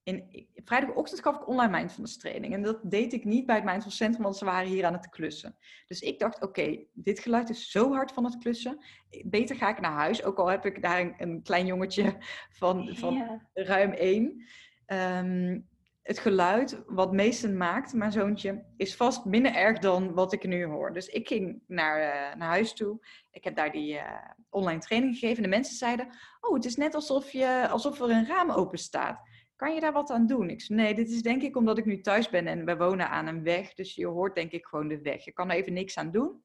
[0.03, 2.55] in, vrijdagochtend gaf ik online mindfulness training.
[2.55, 5.09] En dat deed ik niet bij het mindfulness centrum, want ze waren hier aan het
[5.09, 5.57] klussen.
[5.87, 8.85] Dus ik dacht, oké, okay, dit geluid is zo hard van het klussen.
[9.25, 12.17] Beter ga ik naar huis, ook al heb ik daar een, een klein jongetje
[12.59, 13.49] van, van ja.
[13.55, 14.47] ruim één.
[14.87, 15.71] Um,
[16.03, 20.65] het geluid wat meesten maakt, mijn zoontje, is vast minder erg dan wat ik nu
[20.65, 20.93] hoor.
[20.93, 23.07] Dus ik ging naar, uh, naar huis toe.
[23.31, 24.03] Ik heb daar die uh,
[24.51, 25.37] online training gegeven.
[25.37, 26.09] En de mensen zeiden,
[26.41, 29.21] oh, het is net alsof, je, alsof er een raam open staat.
[29.63, 30.51] Kan je daar wat aan doen?
[30.51, 33.11] Ik zei, nee, dit is denk ik omdat ik nu thuis ben en we wonen
[33.11, 33.75] aan een weg.
[33.75, 35.25] Dus je hoort denk ik gewoon de weg.
[35.25, 36.43] Je kan er even niks aan doen.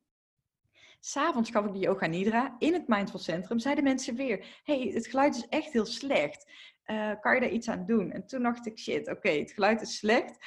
[1.00, 3.60] S'avonds gaf ik de yoga nidra in het Mindful Centrum.
[3.60, 6.52] Zeiden mensen weer, hey, het geluid is echt heel slecht.
[6.86, 8.12] Uh, kan je daar iets aan doen?
[8.12, 10.46] En toen dacht ik, shit, oké, het geluid is slecht.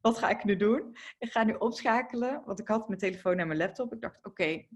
[0.00, 0.96] Wat ga ik nu doen?
[1.18, 3.92] Ik ga nu opschakelen, want ik had mijn telefoon en mijn laptop.
[3.92, 4.66] Ik dacht, oké,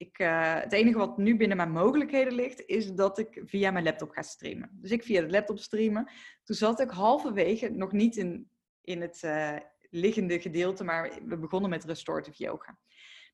[0.00, 3.84] ik, uh, het enige wat nu binnen mijn mogelijkheden ligt, is dat ik via mijn
[3.84, 4.70] laptop ga streamen.
[4.72, 6.10] Dus ik via de laptop streamen.
[6.44, 9.56] Toen zat ik halverwege, nog niet in, in het uh,
[9.90, 12.78] liggende gedeelte, maar we begonnen met restorative yoga.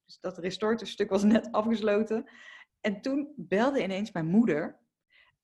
[0.04, 2.30] Dus dat restorative stuk was net afgesloten.
[2.80, 4.78] En toen belde ineens mijn moeder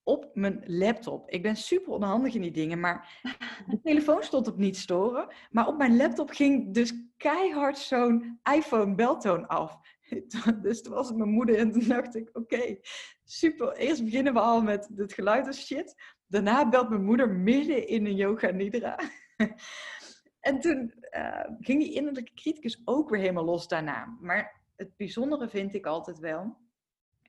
[0.03, 1.31] op mijn laptop.
[1.31, 3.21] Ik ben super onhandig in die dingen, maar
[3.67, 5.35] de telefoon stond op niet storen.
[5.51, 9.79] Maar op mijn laptop ging dus keihard zo'n iPhone-beltoon af.
[10.63, 12.77] Dus toen was het mijn moeder en toen dacht ik, oké,
[13.25, 13.77] super.
[13.77, 15.95] Eerst beginnen we al met het geluid als shit.
[16.27, 18.99] Daarna belt mijn moeder midden in een yoga nidra.
[20.41, 24.17] en toen uh, ging die innerlijke criticus ook weer helemaal los daarna.
[24.21, 26.57] Maar het bijzondere vind ik altijd wel,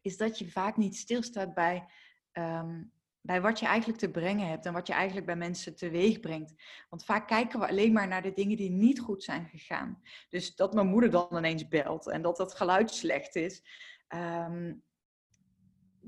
[0.01, 1.85] is dat je vaak niet stilstaat bij
[2.33, 2.91] um,
[3.23, 6.53] bij wat je eigenlijk te brengen hebt en wat je eigenlijk bij mensen teweeg brengt.
[6.89, 10.01] Want vaak kijken we alleen maar naar de dingen die niet goed zijn gegaan.
[10.29, 13.63] Dus dat mijn moeder dan ineens belt en dat dat geluid slecht is.
[14.09, 14.83] Um,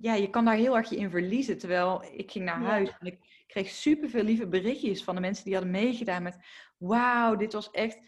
[0.02, 1.58] ja, je kan daar heel erg je in verliezen.
[1.58, 5.54] Terwijl ik ging naar huis en ik kreeg superveel lieve berichtjes van de mensen die
[5.54, 6.38] hadden meegedaan met...
[6.78, 8.00] Wauw, dit was echt...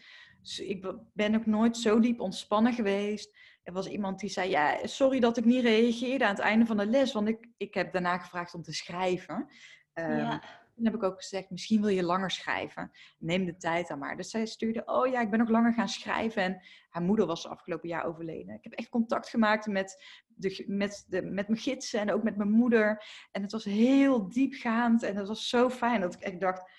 [0.56, 3.36] Ik ben ook nooit zo diep ontspannen geweest.
[3.68, 6.76] Er was iemand die zei, ja, sorry dat ik niet reageerde aan het einde van
[6.76, 9.48] de les, want ik, ik heb daarna gevraagd om te schrijven.
[9.94, 10.42] Um, ja.
[10.74, 12.90] Toen heb ik ook gezegd, misschien wil je langer schrijven.
[13.18, 14.16] Neem de tijd dan maar.
[14.16, 16.42] Dus zij stuurde, oh ja, ik ben nog langer gaan schrijven.
[16.42, 18.54] En haar moeder was afgelopen jaar overleden.
[18.54, 22.36] Ik heb echt contact gemaakt met, de, met, de, met mijn gidsen en ook met
[22.36, 23.04] mijn moeder.
[23.30, 26.70] En het was heel diepgaand en het was zo fijn dat ik echt dacht,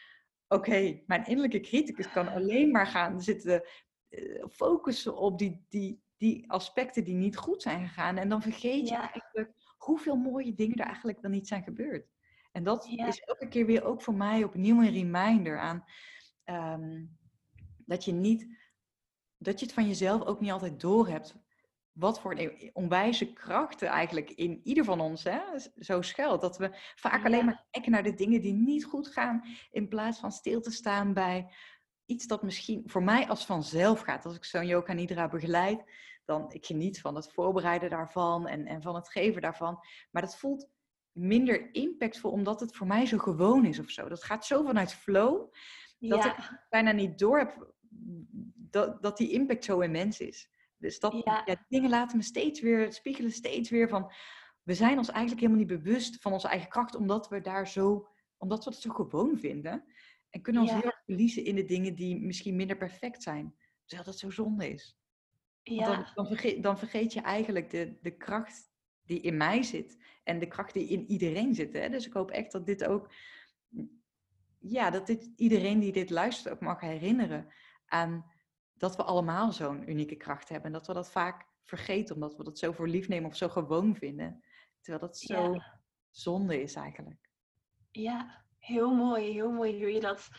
[0.47, 3.63] oké, mijn innerlijke criticus kan alleen maar gaan zitten
[4.09, 8.17] uh, focussen op die, die, die aspecten die niet goed zijn gegaan.
[8.17, 12.07] En dan vergeet je eigenlijk hoeveel mooie dingen er eigenlijk dan niet zijn gebeurd.
[12.51, 15.83] En dat is elke keer weer ook voor mij opnieuw een reminder aan
[16.43, 17.05] ehm,
[17.77, 18.47] dat je niet,
[19.37, 21.35] dat je het van jezelf ook niet altijd doorhebt.
[21.91, 25.39] Wat voor een onwijze krachten eigenlijk in ieder van ons hè,
[25.77, 26.41] zo schuilt.
[26.41, 30.19] Dat we vaak alleen maar kijken naar de dingen die niet goed gaan, in plaats
[30.19, 31.53] van stil te staan bij
[32.05, 34.25] iets dat misschien voor mij als vanzelf gaat.
[34.25, 35.83] Als ik zo'n yoga nidra begeleid,
[36.29, 39.79] dan ik geniet van het voorbereiden daarvan en, en van het geven daarvan.
[40.11, 40.69] Maar dat voelt
[41.11, 44.09] minder impactvol omdat het voor mij zo gewoon is of zo.
[44.09, 45.53] Dat gaat zo vanuit flow
[45.99, 47.73] dat ik bijna niet door heb
[48.69, 50.49] dat, dat die impact zo immens is.
[50.77, 51.65] Dus dat ja.
[51.67, 54.11] dingen laten me steeds weer, spiegelen steeds weer van,
[54.63, 58.07] we zijn ons eigenlijk helemaal niet bewust van onze eigen kracht, omdat we daar zo,
[58.37, 59.83] omdat we het zo gewoon vinden.
[60.29, 63.55] En kunnen ons heel erg verliezen in de dingen die misschien minder perfect zijn.
[63.85, 64.98] Terwijl dat zo zonde is.
[65.63, 65.85] Ja.
[65.85, 68.71] Dan, dan, vergeet, dan vergeet je eigenlijk de, de kracht
[69.05, 69.97] die in mij zit.
[70.23, 71.73] En de kracht die in iedereen zit.
[71.73, 71.89] Hè?
[71.89, 73.13] Dus ik hoop echt dat dit ook...
[74.59, 77.53] Ja, dat dit, iedereen die dit luistert ook mag herinneren
[77.85, 78.25] aan
[78.73, 80.67] dat we allemaal zo'n unieke kracht hebben.
[80.67, 83.49] En dat we dat vaak vergeten, omdat we dat zo voor lief nemen of zo
[83.49, 84.43] gewoon vinden.
[84.81, 85.55] Terwijl dat zo
[86.09, 87.29] zonde is eigenlijk.
[87.91, 89.31] Ja, heel mooi.
[89.31, 90.29] Heel mooi hoe je dat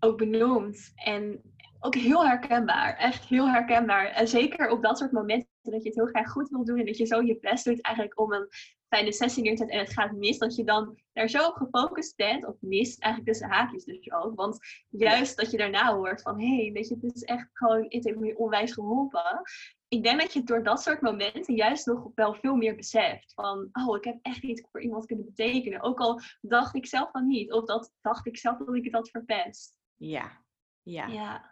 [0.00, 0.92] ook benoemt.
[0.94, 1.51] En
[1.84, 2.96] ook heel herkenbaar.
[2.96, 4.06] Echt heel herkenbaar.
[4.06, 6.86] En zeker op dat soort momenten dat je het heel graag goed wil doen en
[6.86, 8.48] dat je zo je best doet eigenlijk om een
[8.88, 11.54] fijne sessie neer te zetten en het gaat mis, dat je dan daar zo op
[11.54, 14.34] gefocust bent, of mist eigenlijk tussen haakjes dus ook.
[14.34, 17.84] Want juist dat je daarna hoort van, hé, hey, weet je, het is echt gewoon,
[17.88, 19.42] het heeft me onwijs geholpen.
[19.88, 23.32] Ik denk dat je door dat soort momenten juist nog wel veel meer beseft.
[23.34, 25.82] Van, oh, ik heb echt iets voor iemand kunnen betekenen.
[25.82, 27.52] Ook al dacht ik zelf van niet.
[27.52, 29.76] Of dat dacht ik zelf dat ik het had verpest.
[29.96, 30.42] Ja,
[30.82, 31.06] ja.
[31.06, 31.51] Ja.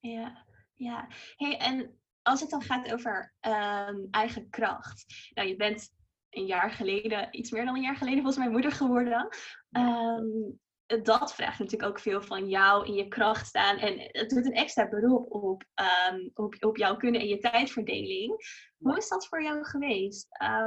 [0.00, 0.44] Ja,
[0.74, 1.08] ja.
[1.36, 5.04] Hey, en als het dan gaat over um, eigen kracht.
[5.34, 5.90] Nou, je bent
[6.30, 9.28] een jaar geleden, iets meer dan een jaar geleden, volgens mijn moeder geworden.
[9.70, 10.58] Um,
[11.02, 13.76] dat vraagt natuurlijk ook veel van jou in je kracht staan.
[13.76, 15.64] En het doet een extra beroep op,
[16.10, 18.36] um, op, op jouw kunnen en je tijdverdeling.
[18.78, 20.26] Hoe is dat voor jou geweest?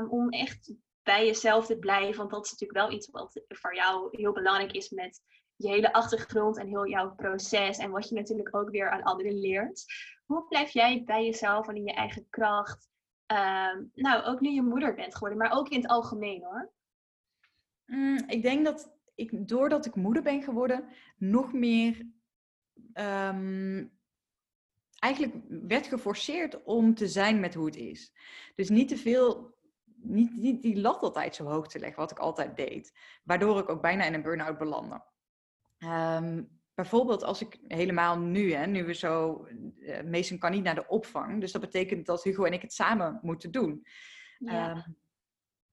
[0.10, 2.18] om echt bij jezelf te blijven?
[2.18, 5.22] Want dat is natuurlijk wel iets wat voor jou heel belangrijk is met
[5.62, 9.40] je hele achtergrond en heel jouw proces en wat je natuurlijk ook weer aan anderen
[9.40, 9.86] leert.
[10.26, 12.90] Hoe blijf jij bij jezelf en in je eigen kracht?
[13.26, 16.72] Ehm, nou, ook nu je moeder bent geworden, maar ook in het algemeen hoor.
[17.86, 20.88] Mm, ik denk dat ik, doordat ik moeder ben geworden,
[21.18, 22.08] nog meer
[22.94, 23.86] ehm,
[25.00, 28.14] eigenlijk werd geforceerd om te zijn met hoe het is.
[28.56, 29.56] Dus niet te veel,
[29.96, 32.94] niet, niet die lat altijd zo hoog te leggen, wat ik altijd deed.
[33.24, 35.04] Waardoor ik ook bijna in een burn-out belandde.
[35.84, 39.46] Um, bijvoorbeeld als ik helemaal nu, hè, nu we zo,
[39.80, 42.74] uh, Mason kan niet naar de opvang, dus dat betekent dat Hugo en ik het
[42.74, 43.86] samen moeten doen.
[44.38, 44.72] Ja.
[44.72, 44.98] Um,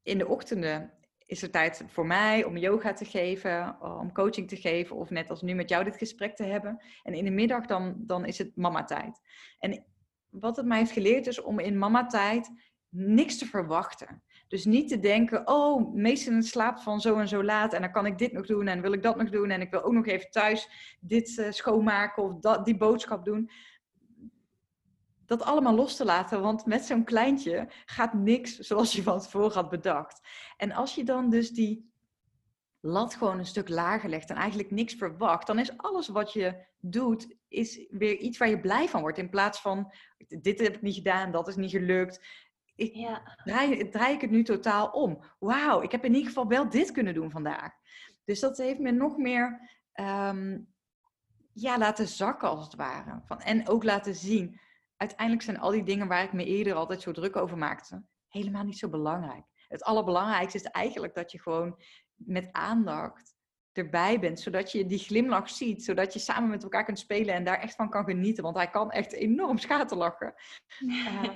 [0.02, 0.92] in de ochtenden
[1.26, 5.30] is er tijd voor mij om yoga te geven, om coaching te geven of net
[5.30, 6.82] als nu met jou dit gesprek te hebben.
[7.02, 9.20] En in de middag dan, dan is het mama-tijd.
[9.58, 9.84] En
[10.28, 12.50] wat het mij heeft geleerd is om in mama-tijd
[12.88, 14.22] niks te verwachten.
[14.48, 18.06] Dus niet te denken, oh, meestal slaapt van zo en zo laat en dan kan
[18.06, 20.06] ik dit nog doen en wil ik dat nog doen en ik wil ook nog
[20.06, 20.68] even thuis
[21.00, 23.50] dit uh, schoonmaken of dat, die boodschap doen
[25.28, 26.42] dat allemaal los te laten.
[26.42, 30.20] Want met zo'n kleintje gaat niks zoals je van tevoren had bedacht.
[30.56, 31.92] En als je dan dus die
[32.80, 36.66] lat gewoon een stuk lager legt en eigenlijk niks verwacht, dan is alles wat je
[36.80, 39.18] doet, is weer iets waar je blij van wordt.
[39.18, 39.92] In plaats van,
[40.28, 42.26] dit heb ik niet gedaan, dat is niet gelukt.
[42.78, 43.36] Ik, ja.
[43.44, 45.22] draai, draai ik het nu totaal om.
[45.38, 47.72] Wauw, ik heb in ieder geval wel dit kunnen doen vandaag.
[48.24, 50.74] Dus dat heeft me nog meer um,
[51.52, 53.20] ja, laten zakken als het ware.
[53.24, 54.60] Van, en ook laten zien,
[54.96, 58.64] uiteindelijk zijn al die dingen waar ik me eerder altijd zo druk over maakte, helemaal
[58.64, 59.44] niet zo belangrijk.
[59.68, 61.82] Het allerbelangrijkste is eigenlijk dat je gewoon
[62.14, 63.34] met aandacht
[63.78, 67.44] erbij bent, zodat je die glimlach ziet, zodat je samen met elkaar kunt spelen en
[67.44, 70.34] daar echt van kan genieten, want hij kan echt enorm schaterlachen.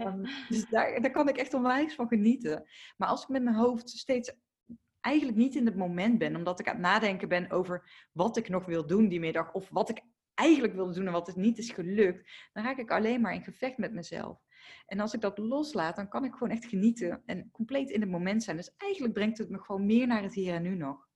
[0.00, 2.68] um, dus daar, daar kan ik echt onwijs van genieten.
[2.96, 4.34] Maar als ik met mijn hoofd steeds
[5.00, 8.48] eigenlijk niet in het moment ben, omdat ik aan het nadenken ben over wat ik
[8.48, 10.02] nog wil doen die middag, of wat ik
[10.34, 13.42] eigenlijk wilde doen en wat het niet is gelukt, dan raak ik alleen maar in
[13.42, 14.38] gevecht met mezelf.
[14.86, 18.10] En als ik dat loslaat, dan kan ik gewoon echt genieten en compleet in het
[18.10, 18.56] moment zijn.
[18.56, 21.10] Dus eigenlijk brengt het me gewoon meer naar het hier en nu nog.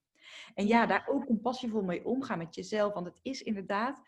[0.55, 2.94] En ja, daar ook compassievol mee omgaan met jezelf.
[2.94, 4.03] Want het is inderdaad,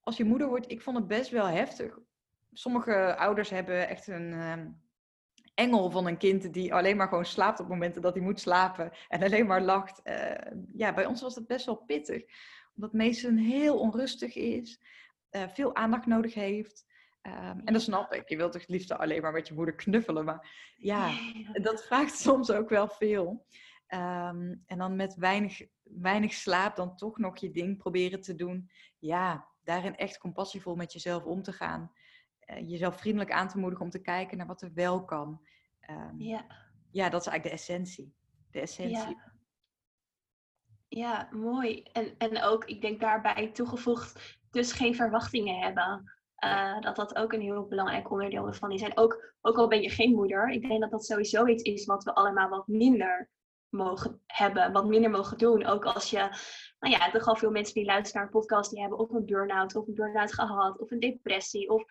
[0.00, 1.98] als je moeder wordt, ik vond het best wel heftig.
[2.52, 4.68] Sommige ouders hebben echt een ehm,
[5.54, 8.92] engel van een kind die alleen maar gewoon slaapt op momenten dat hij moet slapen
[9.08, 10.00] en alleen maar lacht.
[10.04, 10.30] Uh,
[10.74, 12.24] ja, bij ons was het best wel pittig
[12.76, 14.80] omdat Mason heel onrustig is,
[15.30, 16.86] uh, veel aandacht nodig heeft.
[17.22, 18.28] Um, en dat snap ik.
[18.28, 20.24] Je wilt toch het liefst alleen maar met je moeder knuffelen.
[20.24, 21.10] Maar ja,
[21.52, 23.46] dat vraagt soms ook wel veel.
[23.88, 28.70] Um, en dan met weinig, weinig slaap dan toch nog je ding proberen te doen.
[28.98, 31.92] Ja, daarin echt compassievol met jezelf om te gaan.
[32.46, 35.40] Uh, jezelf vriendelijk aan te moedigen om te kijken naar wat er wel kan.
[35.90, 36.44] Um, ja.
[36.90, 38.14] ja, dat is eigenlijk de essentie.
[38.50, 39.16] De essentie.
[39.16, 39.32] Ja.
[40.88, 41.82] Ja, mooi.
[41.82, 46.12] En, en ook, ik denk daarbij toegevoegd, dus geen verwachtingen hebben.
[46.44, 48.82] Uh, dat dat ook een heel belangrijk onderdeel ervan is.
[48.82, 51.86] En ook, ook al ben je geen moeder, ik denk dat dat sowieso iets is
[51.86, 53.30] wat we allemaal wat minder
[53.74, 55.66] mogen hebben, wat minder mogen doen.
[55.66, 56.18] Ook als je,
[56.78, 59.26] nou ja, toch al veel mensen die luisteren naar een podcast, die hebben of een
[59.26, 61.84] burn-out, of een burn-out gehad, of een depressie, of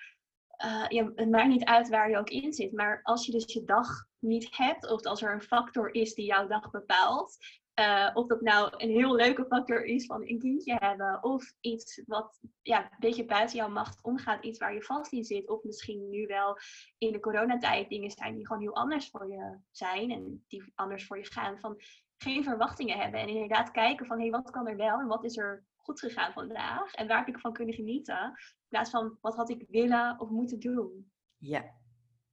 [0.88, 2.72] ja, het maakt niet uit waar je ook in zit.
[2.72, 3.88] Maar als je dus je dag
[4.20, 7.38] niet hebt, of als er een factor is die jouw dag bepaalt,
[7.80, 12.02] uh, of dat nou een heel leuke factor is van een kindje hebben, of iets
[12.06, 15.64] wat ja, een beetje buiten jouw macht omgaat, iets waar je vast in zit, of
[15.64, 16.58] misschien nu wel
[16.98, 21.06] in de coronatijd dingen zijn die gewoon heel anders voor je zijn en die anders
[21.06, 21.60] voor je gaan.
[21.60, 21.82] Van
[22.18, 25.24] geen verwachtingen hebben en inderdaad kijken van hé, hey, wat kan er wel en wat
[25.24, 29.18] is er goed gegaan vandaag en waar heb ik van kunnen genieten, in plaats van
[29.22, 31.12] wat had ik willen of moeten doen.
[31.38, 31.64] Ja,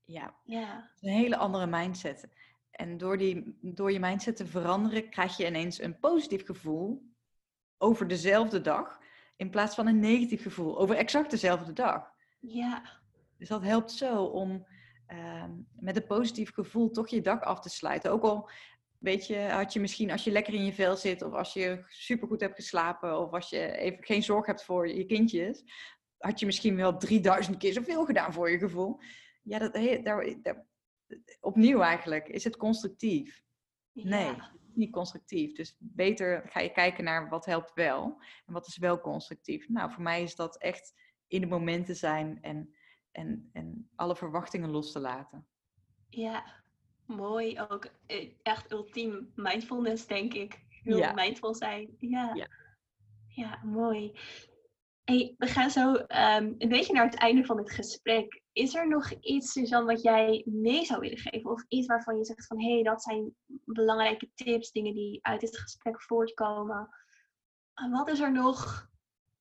[0.05, 0.35] ja.
[0.45, 0.91] ja.
[1.01, 2.29] Een hele andere mindset.
[2.71, 7.03] En door, die, door je mindset te veranderen, krijg je ineens een positief gevoel
[7.79, 8.99] over dezelfde dag.
[9.37, 12.13] In plaats van een negatief gevoel over exact dezelfde dag.
[12.41, 12.83] Ja.
[13.39, 14.67] Dus dat helpt zo om
[15.07, 18.11] ehm, met een positief gevoel toch je dag af te sluiten.
[18.11, 18.51] Ook al
[18.99, 21.85] weet je, had je misschien als je lekker in je vel zit, of als je
[21.89, 25.65] supergoed hebt geslapen, of als je even geen zorg hebt voor je kindjes,
[26.19, 28.99] had je misschien wel 3000 keer zoveel gedaan voor je gevoel.
[29.43, 30.67] Ja, dat, daar, daar,
[31.41, 33.43] opnieuw eigenlijk, is het constructief?
[33.93, 34.35] Nee,
[34.75, 35.53] niet constructief.
[35.53, 39.69] Dus beter ga je kijken naar wat helpt wel en wat is wel constructief.
[39.69, 40.95] Nou, voor mij is dat echt
[41.27, 42.75] in de momenten zijn en,
[43.11, 45.47] en, en alle verwachtingen los te laten.
[46.09, 46.63] Ja,
[47.07, 47.87] mooi ook.
[48.07, 50.65] Eh, echt ultiem mindfulness, denk ik.
[50.69, 51.13] Heel ja.
[51.13, 51.95] mindful zijn.
[51.99, 52.35] Ja.
[52.35, 52.49] ja.
[53.29, 53.61] ja.
[53.65, 54.13] mooi.
[55.05, 58.43] Hey, we gaan zo um, een beetje naar het einde van het gesprek.
[58.53, 61.51] Is er nog iets, Suzanne, wat jij mee zou willen geven?
[61.51, 63.35] Of iets waarvan je zegt van, hé, hey, dat zijn
[63.65, 66.89] belangrijke tips, dingen die uit dit gesprek voortkomen.
[67.75, 68.89] En wat is er nog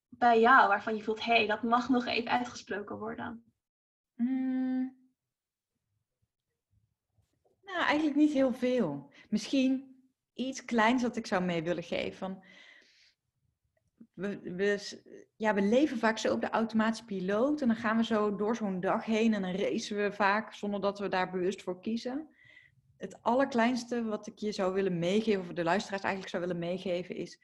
[0.10, 3.44] bij jou waarvan je voelt, hé, hey, dat mag nog even uitgesproken worden?
[4.16, 4.98] Mm.
[7.62, 9.10] Nou, eigenlijk niet heel veel.
[9.30, 9.96] Misschien
[10.34, 12.18] iets kleins dat ik zou mee willen geven.
[12.18, 12.44] Van,
[14.20, 15.00] we, we,
[15.36, 18.56] ja, we leven vaak zo op de automatische piloot en dan gaan we zo door
[18.56, 22.28] zo'n dag heen en dan racen we vaak zonder dat we daar bewust voor kiezen.
[22.98, 27.16] Het allerkleinste wat ik je zou willen meegeven, of de luisteraars eigenlijk zou willen meegeven,
[27.16, 27.40] is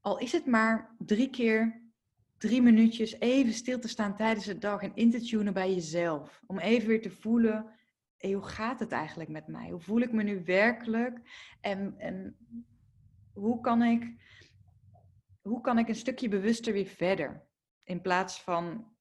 [0.00, 1.82] al is het maar drie keer
[2.38, 6.42] drie minuutjes even stil te staan tijdens de dag en in te tunen bij jezelf.
[6.46, 7.66] Om even weer te voelen,
[8.18, 9.70] hoe gaat het eigenlijk met mij?
[9.70, 11.20] Hoe voel ik me nu werkelijk?
[11.60, 12.36] En, en
[13.32, 14.12] hoe, kan ik,
[15.48, 17.46] hoe kan ik een stukje bewuster weer verder?
[17.84, 18.96] In plaats van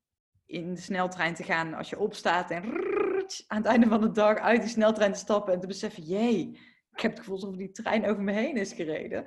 [0.45, 2.63] in de sneltrein te gaan als je opstaat en
[3.47, 6.59] aan het einde van de dag uit die sneltrein te stappen en te beseffen, jee,
[6.91, 9.25] ik heb het gevoel alsof die trein over me heen is gereden.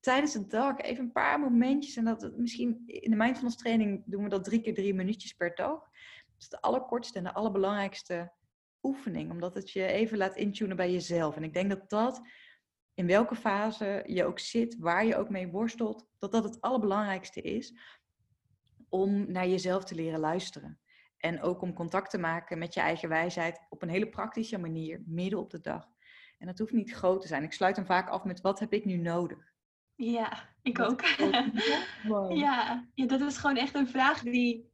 [0.00, 1.96] Tijdens de dag even een paar momentjes.
[1.96, 5.54] En dat misschien in de mindfulness training doen we dat drie keer drie minuutjes per
[5.54, 5.78] dag.
[5.78, 8.32] Dat is de allerkortste en de allerbelangrijkste
[8.82, 9.30] oefening.
[9.30, 11.36] Omdat het je even laat intunen bij jezelf.
[11.36, 12.20] En ik denk dat dat,
[12.94, 17.40] in welke fase je ook zit, waar je ook mee worstelt, dat dat het allerbelangrijkste
[17.40, 17.74] is
[18.88, 20.78] om naar jezelf te leren luisteren.
[21.16, 25.02] En ook om contact te maken met je eigen wijsheid op een hele praktische manier,
[25.06, 25.88] midden op de dag.
[26.38, 27.42] En dat hoeft niet groot te zijn.
[27.42, 29.52] Ik sluit hem vaak af met wat heb ik nu nodig?
[29.94, 31.04] Ja, ik ook.
[32.44, 34.72] ja, ja, dat is gewoon echt een vraag die,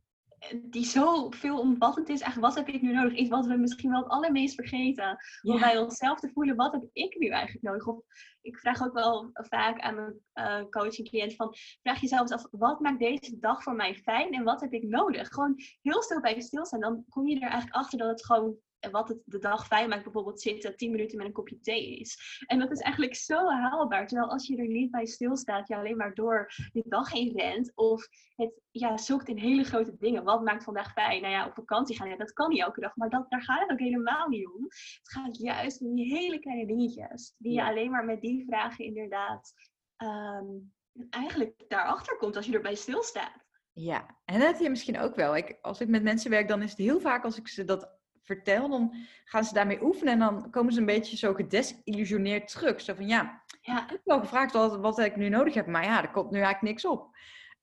[0.63, 2.21] die zo veelomvattend is.
[2.21, 3.19] Eigenlijk, wat heb ik nu nodig?
[3.19, 5.19] Is wat we misschien wel het allermeest vergeten.
[5.43, 7.87] Om bij onszelf te voelen, wat heb ik nu eigenlijk nodig?
[7.87, 7.99] Of
[8.41, 12.47] ik vraag ook wel vaak aan mijn uh, coaching cliënt van, vraag jezelf eens af,
[12.51, 15.29] wat maakt deze dag voor mij fijn en wat heb ik nodig?
[15.29, 16.81] Gewoon heel stil bij stilstaan.
[16.81, 19.89] Dan kom je er eigenlijk achter dat het gewoon en wat het de dag fijn
[19.89, 22.45] maakt, bijvoorbeeld zitten 10 minuten met een kopje thee is.
[22.47, 24.07] En dat is eigenlijk zo haalbaar.
[24.07, 27.73] Terwijl als je er niet bij stilstaat, je alleen maar door je dag heen rent.
[27.75, 30.25] Of het ja, zoekt in hele grote dingen.
[30.25, 31.23] Wat maakt vandaag fijn?
[31.23, 32.97] Nou ja, op vakantie gaan, ja, dat kan niet elke dag.
[32.97, 34.63] Maar dat, daar gaat het ook helemaal niet om.
[34.63, 37.35] Het gaat juist om die hele kleine dingetjes.
[37.39, 39.53] Die je alleen maar met die vragen inderdaad
[39.97, 40.73] um,
[41.11, 43.49] eigenlijk daarachter komt als je erbij stilstaat.
[43.73, 45.37] Ja, en dat heb je misschien ook wel.
[45.37, 48.00] Ik, als ik met mensen werk, dan is het heel vaak als ik ze dat
[48.35, 52.81] vertel, dan gaan ze daarmee oefenen en dan komen ze een beetje zo gedesillusioneerd terug.
[52.81, 53.85] Zo van ja, ja.
[53.85, 56.41] ik heb wel gevraagd wat, wat ik nu nodig heb, maar ja, er komt nu
[56.41, 57.17] eigenlijk niks op.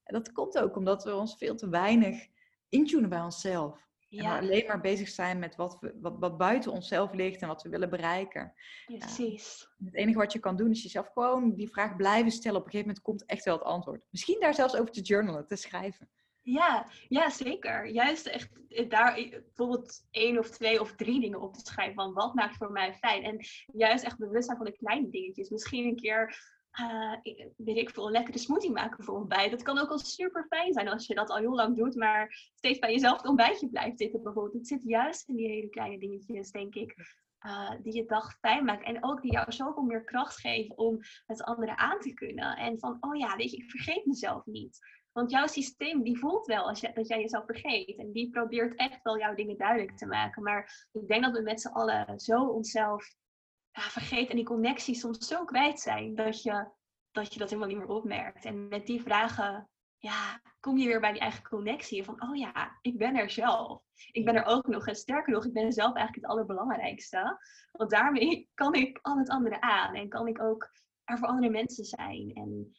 [0.04, 2.28] En dat komt ook omdat we ons veel te weinig
[2.70, 3.86] intunen bij onszelf.
[4.10, 4.38] Ja.
[4.38, 7.64] En alleen maar bezig zijn met wat, we, wat, wat buiten onszelf ligt en wat
[7.64, 8.54] we willen bereiken.
[8.86, 9.68] Precies.
[9.84, 12.60] het enige wat je kan doen is jezelf gewoon die vraag blijven stellen.
[12.60, 14.06] Op een gegeven moment komt echt wel het antwoord.
[14.10, 16.10] Misschien daar zelfs over te journalen, te schrijven.
[16.50, 17.88] Ja, ja, zeker.
[17.88, 21.96] Juist echt eh, daar eh, bijvoorbeeld één of twee of drie dingen op te schrijven
[21.96, 23.24] van wat maakt voor mij fijn.
[23.24, 23.40] En
[23.74, 25.50] juist echt bewust zijn van de kleine dingetjes.
[25.50, 26.40] Misschien een keer,
[26.82, 27.14] uh,
[27.58, 29.52] weet ik veel, een lekkere smoothie maken voor ontbijt.
[29.52, 32.52] Dat kan ook al super fijn zijn als je dat al heel lang doet, maar
[32.56, 34.54] steeds bij jezelf het ontbijtje blijft zitten bijvoorbeeld.
[34.54, 36.96] Het zit juist in die hele kleine dingetjes, denk ik.
[37.84, 38.86] die je dag fijn maken.
[38.86, 42.58] En ook die jou zoveel meer kracht geven om het andere aan te kunnen.
[42.58, 44.80] En van, oh ja, weet je, ik vergeet mezelf niet.
[45.18, 47.98] Want jouw systeem die voelt wel als dat jij jezelf vergeet.
[47.98, 50.44] En die probeert echt wel jouw dingen duidelijk te maken.
[50.44, 53.16] Maar ik denk dat we met z'n allen zo onszelf
[53.72, 56.68] ja, vergeten en die connectie soms zo kwijt zijn dat je,
[57.12, 58.46] dat je dat helemaal niet meer opmerkt.
[58.46, 62.04] En met die vragen ja, kom je weer bij die eigen connectie.
[62.04, 63.82] Van, oh ja, ik ben er zelf.
[64.12, 64.88] Ik ben er ook nog.
[64.88, 67.38] En sterker nog, ik ben zelf eigenlijk het allerbelangrijkste.
[67.72, 69.96] Want daarmee kan ik al het andere aan.
[69.96, 70.70] En kan ik ook
[71.04, 72.32] er voor andere mensen zijn.
[72.34, 72.78] En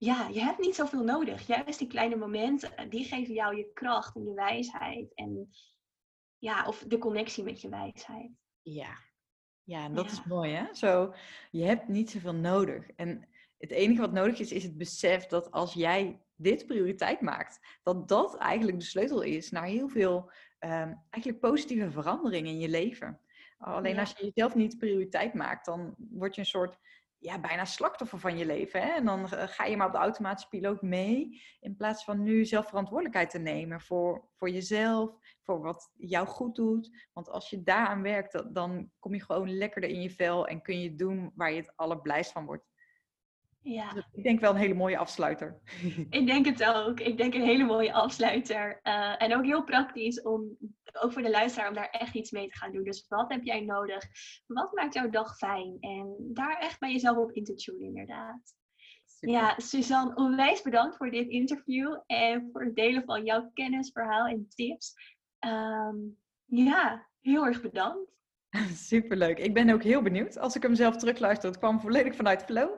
[0.00, 1.46] ja, je hebt niet zoveel nodig.
[1.46, 5.14] Juist die kleine momenten, eh, die geven jou je kracht en je wijsheid.
[5.14, 5.50] En
[6.38, 8.30] ja, of de connectie met je wijsheid.
[8.62, 8.98] Ja,
[9.62, 10.74] ja en dat is mooi hè.
[10.74, 11.14] Zo,
[11.50, 12.90] je hebt niet zoveel nodig.
[12.90, 13.28] En
[13.58, 18.08] het enige wat nodig is, is het besef dat als jij dit prioriteit maakt, dat
[18.08, 20.30] dat eigenlijk de sleutel is naar heel veel
[20.60, 23.20] um, eigenlijk positieve veranderingen in je leven.
[23.58, 26.78] Alleen als je jezelf niet prioriteit maakt, dan word je een soort
[27.20, 28.82] ja, bijna slachtoffer van je leven.
[28.82, 28.88] Hè?
[28.88, 31.42] En dan ga je maar op de automatische piloot mee.
[31.60, 36.54] In plaats van nu zelf verantwoordelijkheid te nemen voor, voor jezelf, voor wat jou goed
[36.54, 37.08] doet.
[37.12, 40.80] Want als je daaraan werkt, dan kom je gewoon lekkerder in je vel en kun
[40.80, 42.69] je doen waar je het allerblijst van wordt.
[43.62, 43.92] Ja.
[43.92, 45.60] Dus ik denk wel een hele mooie afsluiter.
[46.18, 47.00] Ik denk het ook.
[47.00, 48.80] Ik denk een hele mooie afsluiter.
[48.82, 50.56] Uh, en ook heel praktisch om,
[51.00, 52.84] ook voor de luisteraar, om daar echt iets mee te gaan doen.
[52.84, 54.04] Dus wat heb jij nodig?
[54.46, 55.76] Wat maakt jouw dag fijn?
[55.80, 58.54] En daar echt bij jezelf op in te tunen, inderdaad.
[59.20, 64.26] Ja, Suzanne, onwijs bedankt voor dit interview en voor het delen van jouw kennis, verhaal
[64.26, 64.94] en tips.
[65.46, 68.10] Um, ja, heel erg bedankt.
[68.88, 69.38] Superleuk.
[69.38, 70.38] Ik ben ook heel benieuwd.
[70.38, 72.70] Als ik hem zelf terugluister, het kwam volledig vanuit flow.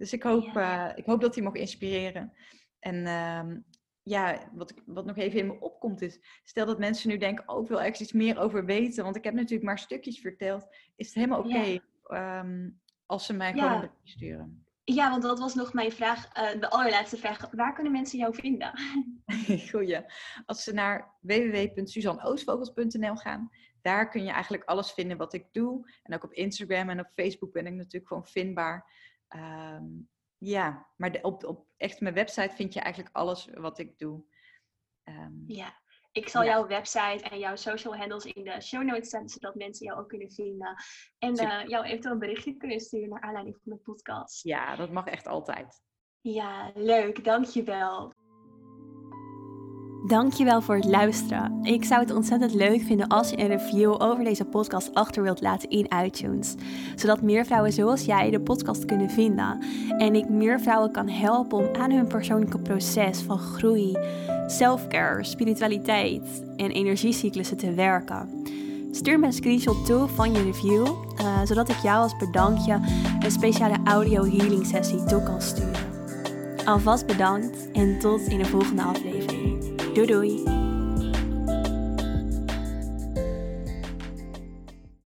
[0.00, 2.32] Dus ik hoop, uh, ik hoop dat hij mag inspireren.
[2.78, 3.56] En uh,
[4.02, 7.62] ja, wat, wat nog even in me opkomt is, stel dat mensen nu denken, oh,
[7.62, 10.66] ik wil ergens iets meer over weten, want ik heb natuurlijk maar stukjes verteld.
[10.96, 12.68] Is het helemaal oké ehm,
[13.06, 14.64] als ze mij gewoon een sturen.
[14.84, 17.50] Ja, want dat was nog mijn vraag, uh, de allerlaatste vraag.
[17.50, 18.72] Waar kunnen mensen jou vinden?
[19.70, 20.00] Goeie.
[20.46, 23.50] Als ze naar www.suzanoosvogels.nl gaan,
[23.82, 25.90] daar kun je eigenlijk alles vinden wat ik doe.
[26.02, 29.08] En ook op Instagram en op Facebook ben ik natuurlijk gewoon vindbaar.
[29.30, 29.84] Ehm,
[30.38, 34.24] ja, maar de, op, op echt mijn website vind je eigenlijk alles wat ik doe.
[35.04, 35.74] Ehm, ja,
[36.12, 39.86] ik zal jouw website en jouw social handles in de show notes zetten, zodat mensen
[39.86, 40.74] jou ook kunnen vinden.
[41.18, 44.42] En uh, jou eventueel een berichtje kunnen sturen naar aanleiding van de podcast.
[44.42, 45.82] Ja, dat mag echt altijd.
[46.20, 47.24] Ja, leuk.
[47.24, 48.12] Dankjewel.
[50.06, 51.58] Dankjewel voor het luisteren.
[51.62, 55.40] Ik zou het ontzettend leuk vinden als je een review over deze podcast achter wilt
[55.40, 56.54] laten in iTunes.
[56.96, 59.64] Zodat meer vrouwen zoals jij de podcast kunnen vinden.
[59.98, 63.96] En ik meer vrouwen kan helpen om aan hun persoonlijke proces van groei,
[64.46, 68.28] selfcare, spiritualiteit en energiecyclussen te werken.
[68.90, 72.80] Stuur me een screenshot toe van je review, uh, zodat ik jou als bedankje
[73.20, 75.88] een speciale audio healing sessie toe kan sturen.
[76.64, 79.69] Alvast bedankt en tot in de volgende aflevering.
[80.00, 80.59] Doei doei!